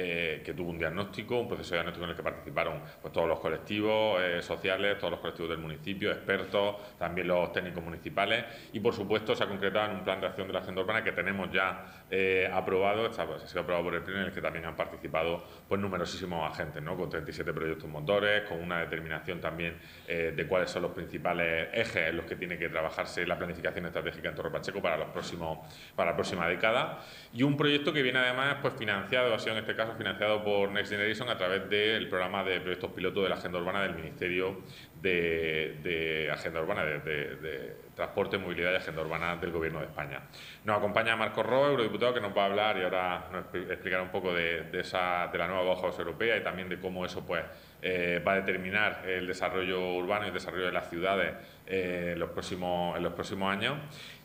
eh, 0.00 0.42
que 0.44 0.54
tuvo 0.54 0.70
un 0.70 0.78
diagnóstico, 0.78 1.40
un 1.40 1.48
proceso 1.48 1.70
de 1.70 1.76
diagnóstico 1.78 2.04
en 2.04 2.10
el 2.10 2.16
que 2.16 2.22
participaron 2.22 2.82
pues, 3.00 3.12
todos 3.12 3.28
los 3.28 3.40
colectivos 3.40 4.20
eh, 4.22 4.42
sociales, 4.42 4.98
todos 4.98 5.12
los 5.12 5.20
colectivos 5.20 5.50
del 5.50 5.58
municipio, 5.58 6.12
expertos, 6.12 6.76
también 6.98 7.26
los 7.26 7.52
técnicos 7.52 7.82
municipales 7.82 8.44
y 8.72 8.80
por 8.80 8.94
supuesto 8.94 9.34
se 9.34 9.44
ha 9.44 9.48
concretado 9.48 9.90
en 9.90 9.96
un 9.98 10.04
plan 10.04 10.20
de 10.20 10.26
acción 10.28 10.46
de 10.46 10.52
la 10.52 10.60
agenda 10.60 10.82
urbana 10.82 11.02
que 11.02 11.12
tenemos 11.12 11.50
ya 11.50 12.04
aprobado, 12.52 13.06
está, 13.06 13.24
ha 13.24 13.46
sido 13.46 13.60
aprobado 13.60 13.84
por 13.84 13.94
el 13.94 14.02
Pleno, 14.02 14.20
en 14.20 14.26
el 14.26 14.32
que 14.32 14.40
también 14.40 14.64
han 14.64 14.76
participado 14.76 15.44
pues, 15.68 15.80
numerosísimos 15.80 16.50
agentes, 16.50 16.82
¿no? 16.82 16.96
con 16.96 17.10
37 17.10 17.52
proyectos 17.52 17.88
motores, 17.88 18.42
con 18.48 18.62
una 18.62 18.80
determinación 18.80 19.40
también 19.40 19.76
eh, 20.06 20.32
de 20.34 20.46
cuáles 20.46 20.70
son 20.70 20.82
los 20.82 20.92
principales 20.92 21.68
ejes 21.72 22.08
en 22.08 22.16
los 22.16 22.26
que 22.26 22.36
tiene 22.36 22.58
que 22.58 22.68
trabajarse 22.68 23.26
la 23.26 23.36
planificación 23.36 23.86
estratégica 23.86 24.28
en 24.28 24.34
Torre 24.34 24.50
Pacheco 24.50 24.80
para, 24.80 24.96
los 24.96 25.08
próximos, 25.08 25.58
para 25.94 26.10
la 26.10 26.16
próxima 26.16 26.46
década. 26.48 27.00
Y 27.32 27.42
un 27.42 27.56
proyecto 27.56 27.92
que 27.92 28.02
viene 28.02 28.18
además 28.18 28.56
pues, 28.60 28.74
financiado, 28.74 29.34
ha 29.34 29.38
sido 29.38 29.52
en 29.52 29.60
este 29.60 29.74
caso 29.74 29.87
financiado 29.96 30.42
por 30.42 30.70
Next 30.70 30.92
Generation 30.92 31.28
a 31.28 31.36
través 31.36 31.68
del 31.68 32.08
programa 32.08 32.44
de 32.44 32.60
proyectos 32.60 32.92
piloto 32.92 33.22
de 33.22 33.28
la 33.28 33.36
Agenda 33.36 33.58
Urbana 33.58 33.82
del 33.82 33.94
Ministerio 33.94 34.62
de, 35.00 36.28
Agenda 36.32 36.60
Urbana, 36.60 36.84
de, 36.84 37.76
Transporte, 37.98 38.38
Movilidad 38.38 38.70
y 38.72 38.76
Agenda 38.76 39.02
Urbana 39.02 39.34
del 39.36 39.50
Gobierno 39.50 39.80
de 39.80 39.86
España. 39.86 40.20
Nos 40.62 40.78
acompaña 40.78 41.16
Marco 41.16 41.42
Roa, 41.42 41.68
eurodiputado, 41.68 42.14
que 42.14 42.20
nos 42.20 42.34
va 42.34 42.42
a 42.42 42.46
hablar 42.46 42.78
y 42.78 42.84
ahora 42.84 43.26
nos 43.32 43.52
explicará 43.52 44.02
un 44.02 44.10
poco 44.10 44.32
de, 44.32 44.68
esa, 44.72 45.26
de 45.32 45.36
la 45.36 45.48
nueva 45.48 45.62
hoja 45.72 45.88
europea 45.98 46.36
y 46.36 46.44
también 46.44 46.68
de 46.68 46.78
cómo 46.78 47.04
eso 47.04 47.26
pues, 47.26 47.42
eh, 47.82 48.22
va 48.24 48.34
a 48.34 48.36
determinar 48.36 49.02
el 49.04 49.26
desarrollo 49.26 49.94
urbano 49.94 50.26
y 50.26 50.28
el 50.28 50.34
desarrollo 50.34 50.66
de 50.66 50.72
las 50.72 50.88
ciudades 50.88 51.34
eh, 51.66 52.10
en, 52.12 52.20
los 52.20 52.30
próximos, 52.30 52.96
en 52.96 53.02
los 53.02 53.14
próximos 53.14 53.52
años. 53.52 53.74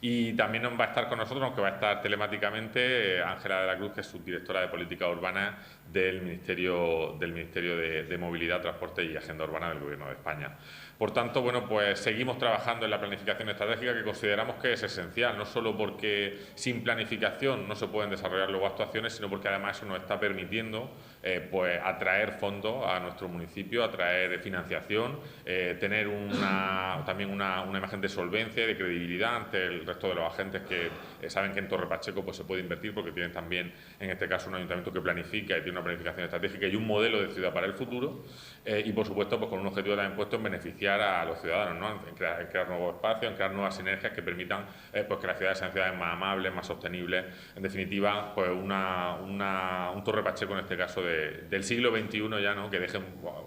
Y 0.02 0.34
también 0.34 0.64
nos 0.64 0.80
va 0.80 0.86
a 0.86 0.88
estar 0.90 1.10
con 1.10 1.18
nosotros, 1.18 1.44
aunque 1.44 1.62
va 1.62 1.70
a 1.70 1.72
estar 1.72 2.02
telemáticamente, 2.02 3.18
eh, 3.18 3.24
Ángela 3.24 3.62
de 3.62 3.68
la 3.68 3.78
Cruz, 3.78 3.94
que 3.94 4.02
es 4.02 4.08
subdirectora 4.08 4.62
de 4.62 4.68
Política 4.68 5.10
Urbana 5.10 5.58
del 5.92 6.22
Ministerio, 6.22 7.16
del 7.20 7.34
Ministerio 7.34 7.78
de, 7.78 8.18
Movilidad, 8.18 8.62
Transporte 8.62 9.04
y 9.04 9.16
Agenda 9.18 9.46
Urbana 9.46 9.70
del 9.70 9.80
Gobierno 9.80 10.06
de 10.06 10.14
España. 10.14 10.58
Por 10.98 11.12
tanto, 11.12 11.42
bueno, 11.42 11.68
pues 11.68 12.00
seguimos 12.00 12.38
trabajando 12.38 12.86
en 12.86 12.92
la 12.92 13.00
planificación 13.00 13.50
estratégica 13.50 13.94
que 13.94 14.04
consideramos 14.04 14.58
que 14.58 14.74
es 14.74 14.84
esencial, 14.84 15.38
no 15.38 15.46
solo 15.46 15.76
porque 15.76 16.40
sin 16.56 16.84
planificación 16.84 17.68
no 17.68 17.76
se 17.76 17.88
pueden 17.88 18.12
desarrollar 18.12 18.50
luego 18.50 18.68
actuaciones, 18.68 19.14
sino 19.14 19.30
porque 19.30 19.48
además 19.48 19.78
eso 19.78 19.86
nos 19.86 20.00
está 20.00 20.20
permitiendo 20.20 20.92
eh, 21.26 21.48
pues 21.50 21.80
atraer 21.82 22.34
fondos 22.34 22.86
a 22.86 23.00
nuestro 23.00 23.30
municipio, 23.30 23.82
atraer 23.82 24.38
financiación, 24.42 25.22
eh, 25.46 25.78
tener 25.80 26.10
una, 26.10 27.02
también 27.06 27.30
una, 27.30 27.64
imagen 27.74 28.02
de 28.02 28.10
solvencia 28.10 28.68
de 28.68 28.76
credibilidad 28.76 29.38
ante 29.38 29.66
el 29.66 29.86
resto 29.86 30.10
de 30.10 30.16
los 30.16 30.34
agentes 30.34 30.64
que 30.64 31.30
saben 31.30 31.54
que 31.54 31.60
en 31.60 31.70
Torre 31.70 31.88
Pacheco 31.88 32.26
pues, 32.26 32.36
se 32.36 32.44
puede 32.44 32.62
invertir 32.62 32.94
porque 32.94 33.14
tienen 33.14 33.32
también, 33.32 33.72
en 34.02 34.10
este 34.10 34.28
caso, 34.28 34.50
un 34.50 34.56
ayuntamiento 34.56 34.92
que 34.92 35.00
planifica 35.00 35.58
y 35.58 35.62
tiene 35.62 35.72
una 35.72 35.84
planificación 35.84 36.26
estratégica 36.26 36.68
y 36.68 36.76
un 36.76 36.86
modelo 36.86 37.22
de 37.22 37.30
ciudad 37.30 37.54
para 37.54 37.68
el 37.68 37.74
futuro 37.74 38.26
y, 38.66 38.92
por 38.92 39.06
supuesto, 39.06 39.38
pues, 39.38 39.50
con 39.50 39.60
un 39.60 39.68
objetivo 39.68 39.96
también 39.96 40.18
puesto 40.18 40.36
en 40.36 40.44
beneficiar 40.44 41.00
a 41.00 41.24
los 41.24 41.40
ciudadanos, 41.40 41.80
¿no? 41.80 42.08
en, 42.10 42.16
crear, 42.16 42.68
nuevos 42.68 42.96
espacios, 42.96 43.32
en 43.32 43.36
crear 43.36 43.52
nuevas 43.52 43.76
sinergias 43.76 44.12
que 44.12 44.22
permitan 44.22 44.66
pues, 44.92 45.20
que 45.20 45.28
las 45.28 45.38
ciudades 45.38 45.58
sean 45.58 45.72
ciudades 45.72 45.98
más 45.98 46.14
amables, 46.14 46.54
más 46.54 46.68
sostenibles, 46.68 47.26
en 47.56 47.64
definitiva, 47.64 48.34
pues 48.36 48.50
una, 48.50 49.16
un 49.16 50.04
Torre 50.04 50.22
Pacheco 50.22 50.54
en 50.54 50.60
este 50.60 50.76
caso 50.76 51.02
del 51.50 51.64
siglo 51.64 51.92
XXI 51.92 52.42
ya, 52.42 52.56
¿no? 52.56 52.70
que 52.70 52.80
dejen, 52.80 53.04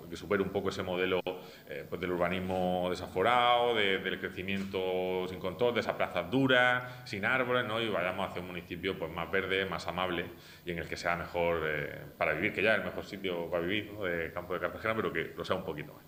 que 0.09 0.17
supere 0.17 0.43
un 0.43 0.51
poco 0.51 0.71
ese 0.71 0.83
modelo 0.83 1.21
eh, 1.69 1.85
pues 1.89 2.01
del 2.01 2.13
urbanismo 2.13 2.89
desaforado, 2.91 3.75
del 3.75 4.19
crecimiento 4.19 5.27
sin 5.29 5.39
control, 5.39 5.75
de 5.75 5.81
esas 5.81 5.95
plazas 5.95 6.31
duras, 6.31 7.09
sin 7.09 7.25
árboles, 7.25 7.65
¿no? 7.67 7.81
y 7.81 7.89
vayamos 7.89 8.29
hacia 8.29 8.41
un 8.41 8.49
municipio 8.49 8.99
pues, 8.99 9.11
más 9.11 9.31
verde, 9.31 9.67
más 9.67 9.87
amable 9.87 10.27
y 10.65 10.73
en 10.73 10.79
el 10.79 10.89
que 10.89 10.97
sea 10.97 11.17
mejor 11.17 11.63
eh, 11.67 11.99
para 12.17 12.35
vivir, 12.35 12.53
que 12.53 12.63
ya 12.63 12.73
es 12.73 12.79
el 12.79 12.85
mejor 12.85 13.05
sitio 13.05 13.51
para 13.51 13.63
vivir, 13.63 13.93
¿no? 13.93 14.05
de 14.05 14.33
Campo 14.33 14.55
de 14.55 14.61
Cartagena, 14.61 14.95
pero 14.95 15.13
que 15.13 15.33
lo 15.37 15.45
sea 15.45 15.57
un 15.57 15.65
poquito 15.65 15.95
más. 15.95 16.05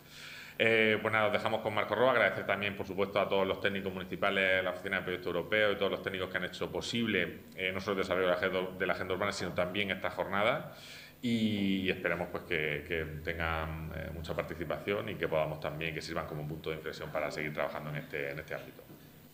Eh, 0.60 0.98
pues 1.00 1.12
nada, 1.12 1.26
os 1.26 1.32
dejamos 1.32 1.60
con 1.60 1.72
Marco 1.72 1.94
Roa, 1.94 2.10
agradecer 2.10 2.44
también, 2.44 2.76
por 2.76 2.84
supuesto, 2.84 3.20
a 3.20 3.28
todos 3.28 3.46
los 3.46 3.60
técnicos 3.60 3.92
municipales, 3.92 4.64
la 4.64 4.70
Oficina 4.70 4.96
de 4.96 5.02
Proyecto 5.04 5.28
Europeo 5.28 5.70
y 5.70 5.76
todos 5.76 5.92
los 5.92 6.02
técnicos 6.02 6.30
que 6.30 6.36
han 6.36 6.44
hecho 6.44 6.72
posible 6.72 7.42
eh, 7.54 7.70
no 7.72 7.80
solo 7.80 7.92
el 7.92 7.98
desarrollo 7.98 8.26
de 8.26 8.86
la, 8.86 8.92
agenda, 8.92 9.14
urbana, 9.14 9.30
sino 9.30 9.52
también 9.52 9.92
esta 9.92 10.10
jornada 10.10 10.74
y 11.20 11.90
esperemos 11.90 12.28
pues 12.30 12.44
que, 12.44 13.20
tengan 13.24 13.90
eh, 13.94 14.10
mucha 14.14 14.34
participación 14.34 15.08
y 15.08 15.14
que 15.16 15.26
podamos 15.26 15.60
también 15.60 15.92
que 15.94 16.00
sirvan 16.00 16.26
como 16.26 16.42
un 16.42 16.48
punto 16.48 16.70
de 16.70 16.76
inflexión 16.76 17.10
para 17.10 17.30
seguir 17.30 17.52
trabajando 17.52 17.90
en 17.90 17.96
este, 17.96 18.30
en 18.30 18.38
este 18.38 18.54
ámbito. 18.54 18.87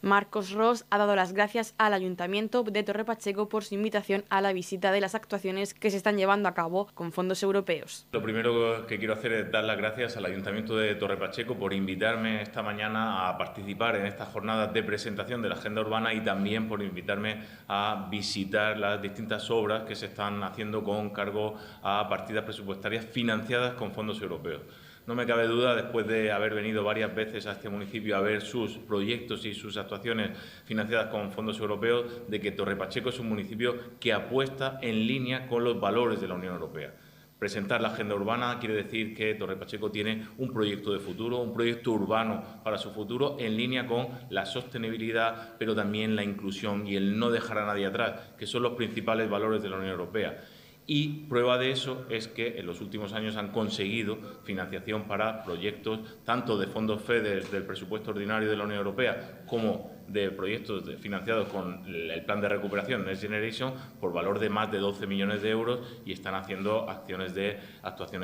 Marcos 0.05 0.53
Ross 0.53 0.85
ha 0.91 0.99
dado 0.99 1.17
las 1.17 1.33
gracias 1.33 1.75
al 1.79 1.95
Ayuntamiento 1.95 2.63
de 2.63 2.83
Torre 2.83 3.07
Pacheco 3.07 3.49
por 3.49 3.65
su 3.65 3.75
invitación 3.75 4.23
a 4.29 4.43
la 4.43 4.53
visita 4.53 4.93
de 4.93 5.01
las 5.01 5.15
actuaciones 5.15 5.73
que 5.73 5.91
se 5.91 5.97
están 5.97 6.19
llevando 6.19 6.47
a 6.47 6.53
cabo 6.53 6.89
con 6.93 7.11
fondos 7.11 7.43
europeos. 7.43 8.07
Lo 8.13 8.23
primero 8.23 8.87
que 8.87 8.99
quiero 8.99 9.15
hacer 9.15 9.33
es 9.33 9.51
dar 9.51 9.65
las 9.65 9.79
gracias 9.79 10.19
al 10.19 10.27
Ayuntamiento 10.27 10.77
de 10.77 10.95
Torre 10.97 11.17
Pacheco 11.17 11.57
por 11.57 11.73
invitarme 11.73 12.43
esta 12.43 12.63
mañana 12.63 13.31
a 13.31 13.39
participar 13.39 13.97
en 13.97 14.05
esta 14.05 14.27
jornada 14.27 14.67
de 14.67 14.83
presentación 14.83 15.41
de 15.41 15.49
la 15.49 15.55
agenda 15.55 15.81
urbana 15.81 16.13
y 16.13 16.21
también 16.21 16.69
por 16.69 16.83
invitarme 16.83 17.43
a 17.67 18.07
visitar 18.11 18.77
las 18.77 19.01
distintas 19.01 19.51
obras 19.51 19.85
que 19.85 19.97
se 19.97 20.05
están 20.05 20.43
haciendo 20.43 20.85
con 20.85 21.11
cargo 21.15 21.55
a 21.83 22.07
partidas 22.11 22.45
presupuestarias 22.45 23.07
financiadas 23.07 23.73
con 23.73 23.93
fondos 23.93 24.21
europeos. 24.21 24.61
No 25.07 25.15
me 25.15 25.27
cabe 25.27 25.47
duda, 25.47 25.75
después 25.75 26.07
de 26.07 26.33
haber 26.33 26.55
venido 26.55 26.83
varias 26.83 27.15
veces 27.15 27.47
a 27.47 27.53
este 27.53 27.69
municipio 27.69 28.17
a 28.17 28.23
ver 28.23 28.41
sus 28.41 28.79
proyectos 28.79 29.45
y 29.45 29.53
sus 29.53 29.77
actuaciones 29.77 30.31
financiadas 30.65 31.09
con 31.09 31.31
fondos 31.31 31.61
europeos, 31.61 32.07
de 32.27 32.41
que 32.41 32.53
Torre 32.53 32.75
Pacheco 32.75 33.11
es 33.11 33.19
un 33.19 33.29
municipio 33.29 33.77
que 34.01 34.15
apuesta 34.15 34.79
en 34.81 35.07
línea 35.07 35.47
con 35.47 35.63
los 35.63 35.79
valores 35.79 36.23
de 36.23 36.29
la 36.29 36.35
Unión 36.35 36.55
Europea. 36.55 36.95
Presentar 37.39 37.83
la 37.83 37.89
agenda 37.89 38.15
urbana 38.15 38.59
quiere 38.59 38.77
decir 38.77 39.15
que 39.15 39.35
Torre 39.35 39.57
Pacheco 39.57 39.91
tiene 39.91 40.27
un 40.39 40.55
proyecto 40.55 40.91
de 40.95 41.01
futuro, 41.01 41.37
un 41.37 41.53
proyecto 41.53 41.91
urbano 41.91 42.43
para 42.65 42.79
su 42.79 42.91
futuro 42.91 43.37
en 43.39 43.59
línea 43.59 43.87
con 43.87 44.09
la 44.31 44.47
sostenibilidad, 44.47 45.57
pero 45.59 45.75
también 45.75 46.17
la 46.17 46.25
inclusión 46.25 46.87
y 46.87 46.97
el 46.97 47.19
no 47.19 47.31
dejar 47.31 47.59
a 47.59 47.67
nadie 47.67 47.85
atrás, 47.85 48.33
que 48.39 48.47
son 48.47 48.63
los 48.63 48.73
principales 48.73 49.29
valores 49.29 49.63
de 49.63 49.69
la 49.69 49.77
Unión 49.77 49.91
Europea 49.91 50.43
y 50.87 51.27
prueba 51.29 51.57
de 51.59 51.71
eso 51.71 52.05
es 52.11 52.29
que 52.29 52.59
en 52.59 52.67
los 52.67 52.81
últimos 52.81 53.13
años 53.15 53.37
han 53.37 53.53
conseguido 53.53 54.19
financiación 54.45 55.05
para 55.05 55.43
proyectos 55.43 56.01
tanto 56.25 56.59
de 56.59 56.67
fondos 56.67 57.03
FEDER 57.03 57.49
del 57.49 57.65
presupuesto 57.65 58.11
ordinario 58.11 58.51
de 58.51 58.57
la 58.57 58.65
Unión 58.65 58.79
Europea 58.79 59.45
como 59.47 59.95
de 60.09 60.31
proyectos 60.31 60.85
financiados 61.01 61.49
con 61.49 61.83
el 61.87 62.23
plan 62.25 62.41
de 62.41 62.49
recuperación 62.51 63.07
Next 63.07 63.23
Generation 63.23 63.73
por 63.99 64.13
valor 64.13 64.39
de 64.39 64.51
más 64.51 64.71
de 64.71 64.79
12 64.79 65.07
millones 65.07 65.41
de 65.41 65.51
euros 65.51 65.81
y 66.05 66.13
están 66.13 66.35
haciendo 66.35 66.87
actuaciones 66.89 67.33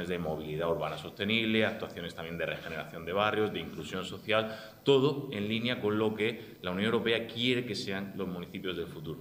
de 0.09 0.19
movilidad 0.19 0.71
urbana 0.71 0.99
sostenible, 0.99 1.65
actuaciones 1.65 2.15
también 2.15 2.37
de 2.37 2.45
regeneración 2.45 3.07
de 3.07 3.13
barrios, 3.15 3.53
de 3.55 3.61
inclusión 3.61 4.05
social, 4.05 4.55
todo 4.85 5.31
en 5.33 5.49
línea 5.49 5.81
con 5.81 5.99
lo 5.99 6.15
que 6.15 6.59
la 6.61 6.73
Unión 6.73 6.87
Europea 6.87 7.27
quiere 7.27 7.65
que 7.65 7.75
sean 7.75 8.13
los 8.17 8.29
municipios 8.29 8.77
del 8.77 8.87
futuro. 8.87 9.21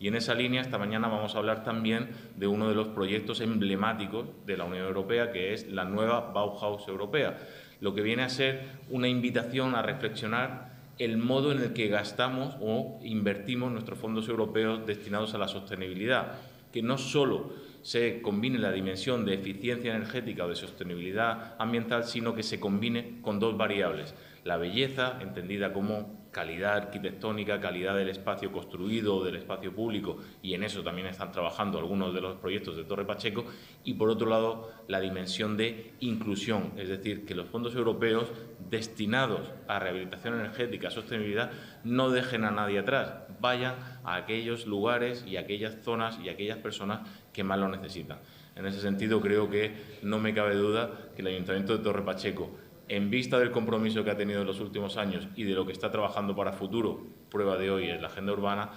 Y 0.00 0.08
en 0.08 0.14
esa 0.14 0.34
línea, 0.34 0.62
esta 0.62 0.78
mañana 0.78 1.08
vamos 1.08 1.34
a 1.34 1.38
hablar 1.38 1.62
también 1.62 2.08
de 2.34 2.46
uno 2.46 2.70
de 2.70 2.74
los 2.74 2.88
proyectos 2.88 3.42
emblemáticos 3.42 4.26
de 4.46 4.56
la 4.56 4.64
Unión 4.64 4.86
Europea, 4.86 5.30
que 5.30 5.52
es 5.52 5.68
la 5.68 5.84
nueva 5.84 6.32
Bauhaus 6.32 6.88
Europea, 6.88 7.36
lo 7.82 7.94
que 7.94 8.00
viene 8.00 8.22
a 8.22 8.30
ser 8.30 8.62
una 8.88 9.08
invitación 9.08 9.74
a 9.74 9.82
reflexionar 9.82 10.70
el 10.98 11.18
modo 11.18 11.52
en 11.52 11.58
el 11.58 11.74
que 11.74 11.88
gastamos 11.88 12.56
o 12.62 12.98
invertimos 13.02 13.70
nuestros 13.70 13.98
fondos 13.98 14.26
europeos 14.28 14.86
destinados 14.86 15.34
a 15.34 15.38
la 15.38 15.48
sostenibilidad, 15.48 16.32
que 16.72 16.82
no 16.82 16.96
solo 16.96 17.52
se 17.82 18.22
combine 18.22 18.58
la 18.58 18.72
dimensión 18.72 19.26
de 19.26 19.34
eficiencia 19.34 19.94
energética 19.94 20.46
o 20.46 20.48
de 20.48 20.56
sostenibilidad 20.56 21.56
ambiental, 21.58 22.04
sino 22.04 22.34
que 22.34 22.42
se 22.42 22.58
combine 22.58 23.20
con 23.20 23.38
dos 23.38 23.56
variables, 23.58 24.14
la 24.44 24.56
belleza, 24.56 25.18
entendida 25.20 25.74
como 25.74 26.19
calidad 26.30 26.76
arquitectónica, 26.76 27.60
calidad 27.60 27.96
del 27.96 28.08
espacio 28.08 28.52
construido 28.52 29.24
del 29.24 29.36
espacio 29.36 29.74
público, 29.74 30.18
y 30.42 30.54
en 30.54 30.62
eso 30.62 30.82
también 30.82 31.08
están 31.08 31.32
trabajando 31.32 31.78
algunos 31.78 32.14
de 32.14 32.20
los 32.20 32.36
proyectos 32.36 32.76
de 32.76 32.84
Torre 32.84 33.04
Pacheco, 33.04 33.44
y 33.84 33.94
por 33.94 34.10
otro 34.10 34.28
lado 34.28 34.70
la 34.88 35.00
dimensión 35.00 35.56
de 35.56 35.94
inclusión, 36.00 36.72
es 36.76 36.88
decir, 36.88 37.26
que 37.26 37.34
los 37.34 37.48
fondos 37.48 37.74
europeos 37.74 38.30
destinados 38.68 39.50
a 39.66 39.78
rehabilitación 39.78 40.34
energética, 40.34 40.90
sostenibilidad, 40.90 41.50
no 41.84 42.10
dejen 42.10 42.44
a 42.44 42.50
nadie 42.50 42.78
atrás, 42.78 43.14
vayan 43.40 43.74
a 44.04 44.14
aquellos 44.14 44.66
lugares 44.66 45.24
y 45.26 45.36
aquellas 45.36 45.82
zonas 45.82 46.18
y 46.22 46.28
aquellas 46.28 46.58
personas 46.58 47.08
que 47.32 47.44
más 47.44 47.58
lo 47.58 47.68
necesitan. 47.68 48.18
En 48.56 48.66
ese 48.66 48.80
sentido, 48.80 49.20
creo 49.20 49.48
que 49.48 49.72
no 50.02 50.18
me 50.18 50.34
cabe 50.34 50.54
duda 50.54 50.90
que 51.14 51.22
el 51.22 51.28
Ayuntamiento 51.28 51.76
de 51.76 51.82
Torre 51.82 52.04
Pacheco 52.04 52.58
en 52.90 53.08
vista 53.08 53.38
del 53.38 53.52
compromiso 53.52 54.02
que 54.02 54.10
ha 54.10 54.16
tenido 54.16 54.40
en 54.40 54.48
los 54.48 54.58
últimos 54.58 54.96
años 54.96 55.28
y 55.36 55.44
de 55.44 55.54
lo 55.54 55.64
que 55.64 55.72
está 55.72 55.92
trabajando 55.92 56.34
para 56.34 56.52
futuro, 56.52 57.06
prueba 57.30 57.56
de 57.56 57.70
hoy 57.70 57.88
es 57.88 58.00
la 58.00 58.08
agenda 58.08 58.32
urbana, 58.32 58.72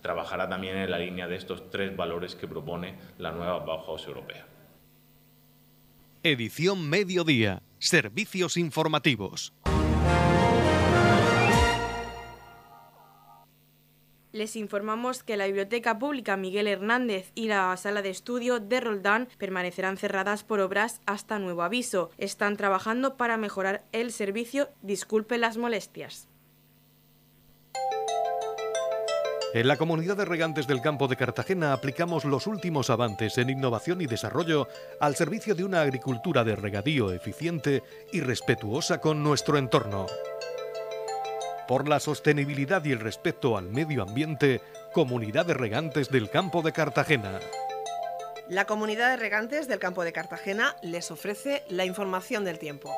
trabajará 0.00 0.48
también 0.48 0.78
en 0.78 0.90
la 0.90 0.98
línea 0.98 1.28
de 1.28 1.36
estos 1.36 1.68
tres 1.68 1.94
valores 1.94 2.34
que 2.34 2.48
propone 2.48 2.94
la 3.18 3.30
nueva 3.30 3.58
Bauhaus 3.58 4.06
europea. 4.06 4.46
Edición 6.22 6.88
Mediodía. 6.88 7.62
Servicios 7.78 8.56
informativos. 8.56 9.52
Les 14.32 14.56
informamos 14.56 15.22
que 15.22 15.38
la 15.38 15.46
Biblioteca 15.46 15.98
Pública 15.98 16.36
Miguel 16.36 16.66
Hernández 16.66 17.32
y 17.34 17.48
la 17.48 17.74
Sala 17.78 18.02
de 18.02 18.10
Estudio 18.10 18.60
de 18.60 18.80
Roldán 18.80 19.28
permanecerán 19.38 19.96
cerradas 19.96 20.44
por 20.44 20.60
obras 20.60 21.00
hasta 21.06 21.38
nuevo 21.38 21.62
aviso. 21.62 22.10
Están 22.18 22.56
trabajando 22.56 23.16
para 23.16 23.38
mejorar 23.38 23.84
el 23.92 24.12
servicio. 24.12 24.68
Disculpe 24.82 25.38
las 25.38 25.56
molestias. 25.56 26.28
En 29.54 29.66
la 29.66 29.78
comunidad 29.78 30.18
de 30.18 30.26
regantes 30.26 30.66
del 30.66 30.82
campo 30.82 31.08
de 31.08 31.16
Cartagena 31.16 31.72
aplicamos 31.72 32.26
los 32.26 32.46
últimos 32.46 32.90
avances 32.90 33.38
en 33.38 33.48
innovación 33.48 34.02
y 34.02 34.06
desarrollo 34.06 34.68
al 35.00 35.16
servicio 35.16 35.54
de 35.54 35.64
una 35.64 35.80
agricultura 35.80 36.44
de 36.44 36.54
regadío 36.54 37.12
eficiente 37.12 37.82
y 38.12 38.20
respetuosa 38.20 39.00
con 39.00 39.22
nuestro 39.22 39.56
entorno 39.56 40.06
por 41.68 41.86
la 41.86 42.00
sostenibilidad 42.00 42.82
y 42.84 42.92
el 42.92 42.98
respeto 42.98 43.58
al 43.58 43.68
medio 43.68 44.02
ambiente, 44.02 44.62
Comunidad 44.94 45.44
de 45.44 45.54
Regantes 45.54 46.08
del 46.08 46.30
Campo 46.30 46.62
de 46.62 46.72
Cartagena. 46.72 47.38
La 48.48 48.64
Comunidad 48.64 49.10
de 49.10 49.18
Regantes 49.18 49.68
del 49.68 49.78
Campo 49.78 50.02
de 50.02 50.12
Cartagena 50.14 50.74
les 50.80 51.10
ofrece 51.10 51.62
la 51.68 51.84
información 51.84 52.44
del 52.46 52.58
tiempo. 52.58 52.90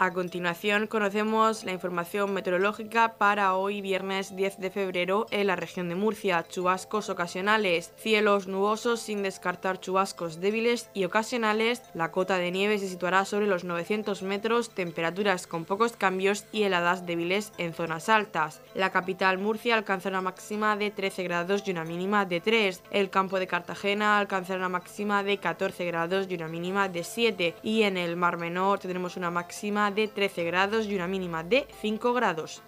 A 0.00 0.12
continuación 0.12 0.86
conocemos 0.86 1.64
la 1.64 1.72
información 1.72 2.32
meteorológica 2.32 3.14
para 3.14 3.56
hoy 3.56 3.80
viernes 3.80 4.36
10 4.36 4.60
de 4.60 4.70
febrero 4.70 5.26
en 5.32 5.48
la 5.48 5.56
región 5.56 5.88
de 5.88 5.96
Murcia. 5.96 6.46
Chubascos 6.48 7.10
ocasionales, 7.10 7.92
cielos 7.96 8.46
nubosos 8.46 9.00
sin 9.00 9.24
descartar 9.24 9.80
chubascos 9.80 10.40
débiles 10.40 10.88
y 10.94 11.02
ocasionales. 11.02 11.82
La 11.94 12.12
cota 12.12 12.38
de 12.38 12.52
nieve 12.52 12.78
se 12.78 12.88
situará 12.88 13.24
sobre 13.24 13.48
los 13.48 13.64
900 13.64 14.22
metros, 14.22 14.70
temperaturas 14.70 15.48
con 15.48 15.64
pocos 15.64 15.96
cambios 15.96 16.44
y 16.52 16.62
heladas 16.62 17.04
débiles 17.04 17.52
en 17.58 17.74
zonas 17.74 18.08
altas. 18.08 18.60
La 18.76 18.92
capital 18.92 19.38
Murcia 19.38 19.74
alcanza 19.74 20.10
una 20.10 20.20
máxima 20.20 20.76
de 20.76 20.92
13 20.92 21.24
grados 21.24 21.64
y 21.66 21.72
una 21.72 21.82
mínima 21.82 22.24
de 22.24 22.40
3. 22.40 22.84
El 22.92 23.10
campo 23.10 23.40
de 23.40 23.48
Cartagena 23.48 24.20
alcanzará 24.20 24.60
una 24.60 24.68
máxima 24.68 25.24
de 25.24 25.38
14 25.38 25.84
grados 25.86 26.28
y 26.30 26.36
una 26.36 26.46
mínima 26.46 26.88
de 26.88 27.02
7. 27.02 27.56
Y 27.64 27.82
en 27.82 27.96
el 27.96 28.14
Mar 28.14 28.36
Menor 28.36 28.78
tendremos 28.78 29.16
una 29.16 29.32
máxima 29.32 29.87
de 29.90 30.08
13 30.08 30.44
grados 30.44 30.86
y 30.86 30.94
una 30.94 31.06
mínima 31.06 31.44
de 31.44 31.66
5 31.80 32.12
grados. 32.12 32.62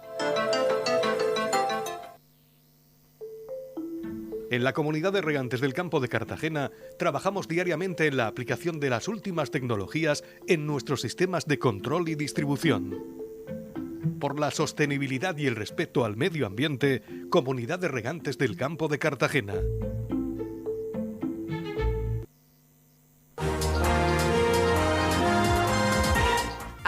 En 4.51 4.65
la 4.65 4.73
comunidad 4.73 5.13
de 5.13 5.21
regantes 5.21 5.61
del 5.61 5.75
campo 5.75 6.01
de 6.01 6.09
Cartagena 6.09 6.73
trabajamos 6.99 7.47
diariamente 7.47 8.09
en 8.09 8.17
la 8.17 8.27
aplicación 8.27 8.81
de 8.81 8.91
las 8.91 9.07
últimas 9.07 9.53
tecnologías 9.53 10.25
en 10.49 10.67
nuestros 10.67 11.03
sistemas 11.03 11.47
de 11.47 11.61
control 11.61 12.09
y 12.09 12.17
distribución. 12.17 13.21
Por 14.19 14.41
la 14.41 14.51
sostenibilidad 14.51 15.37
y 15.37 15.47
el 15.47 15.55
respeto 15.55 16.05
al 16.05 16.17
medio 16.17 16.47
ambiente, 16.47 17.03
Comunidad 17.31 17.79
de 17.79 17.89
Regantes 17.89 18.39
del 18.39 18.57
Campo 18.57 18.89
de 18.89 18.99
Cartagena. 18.99 19.55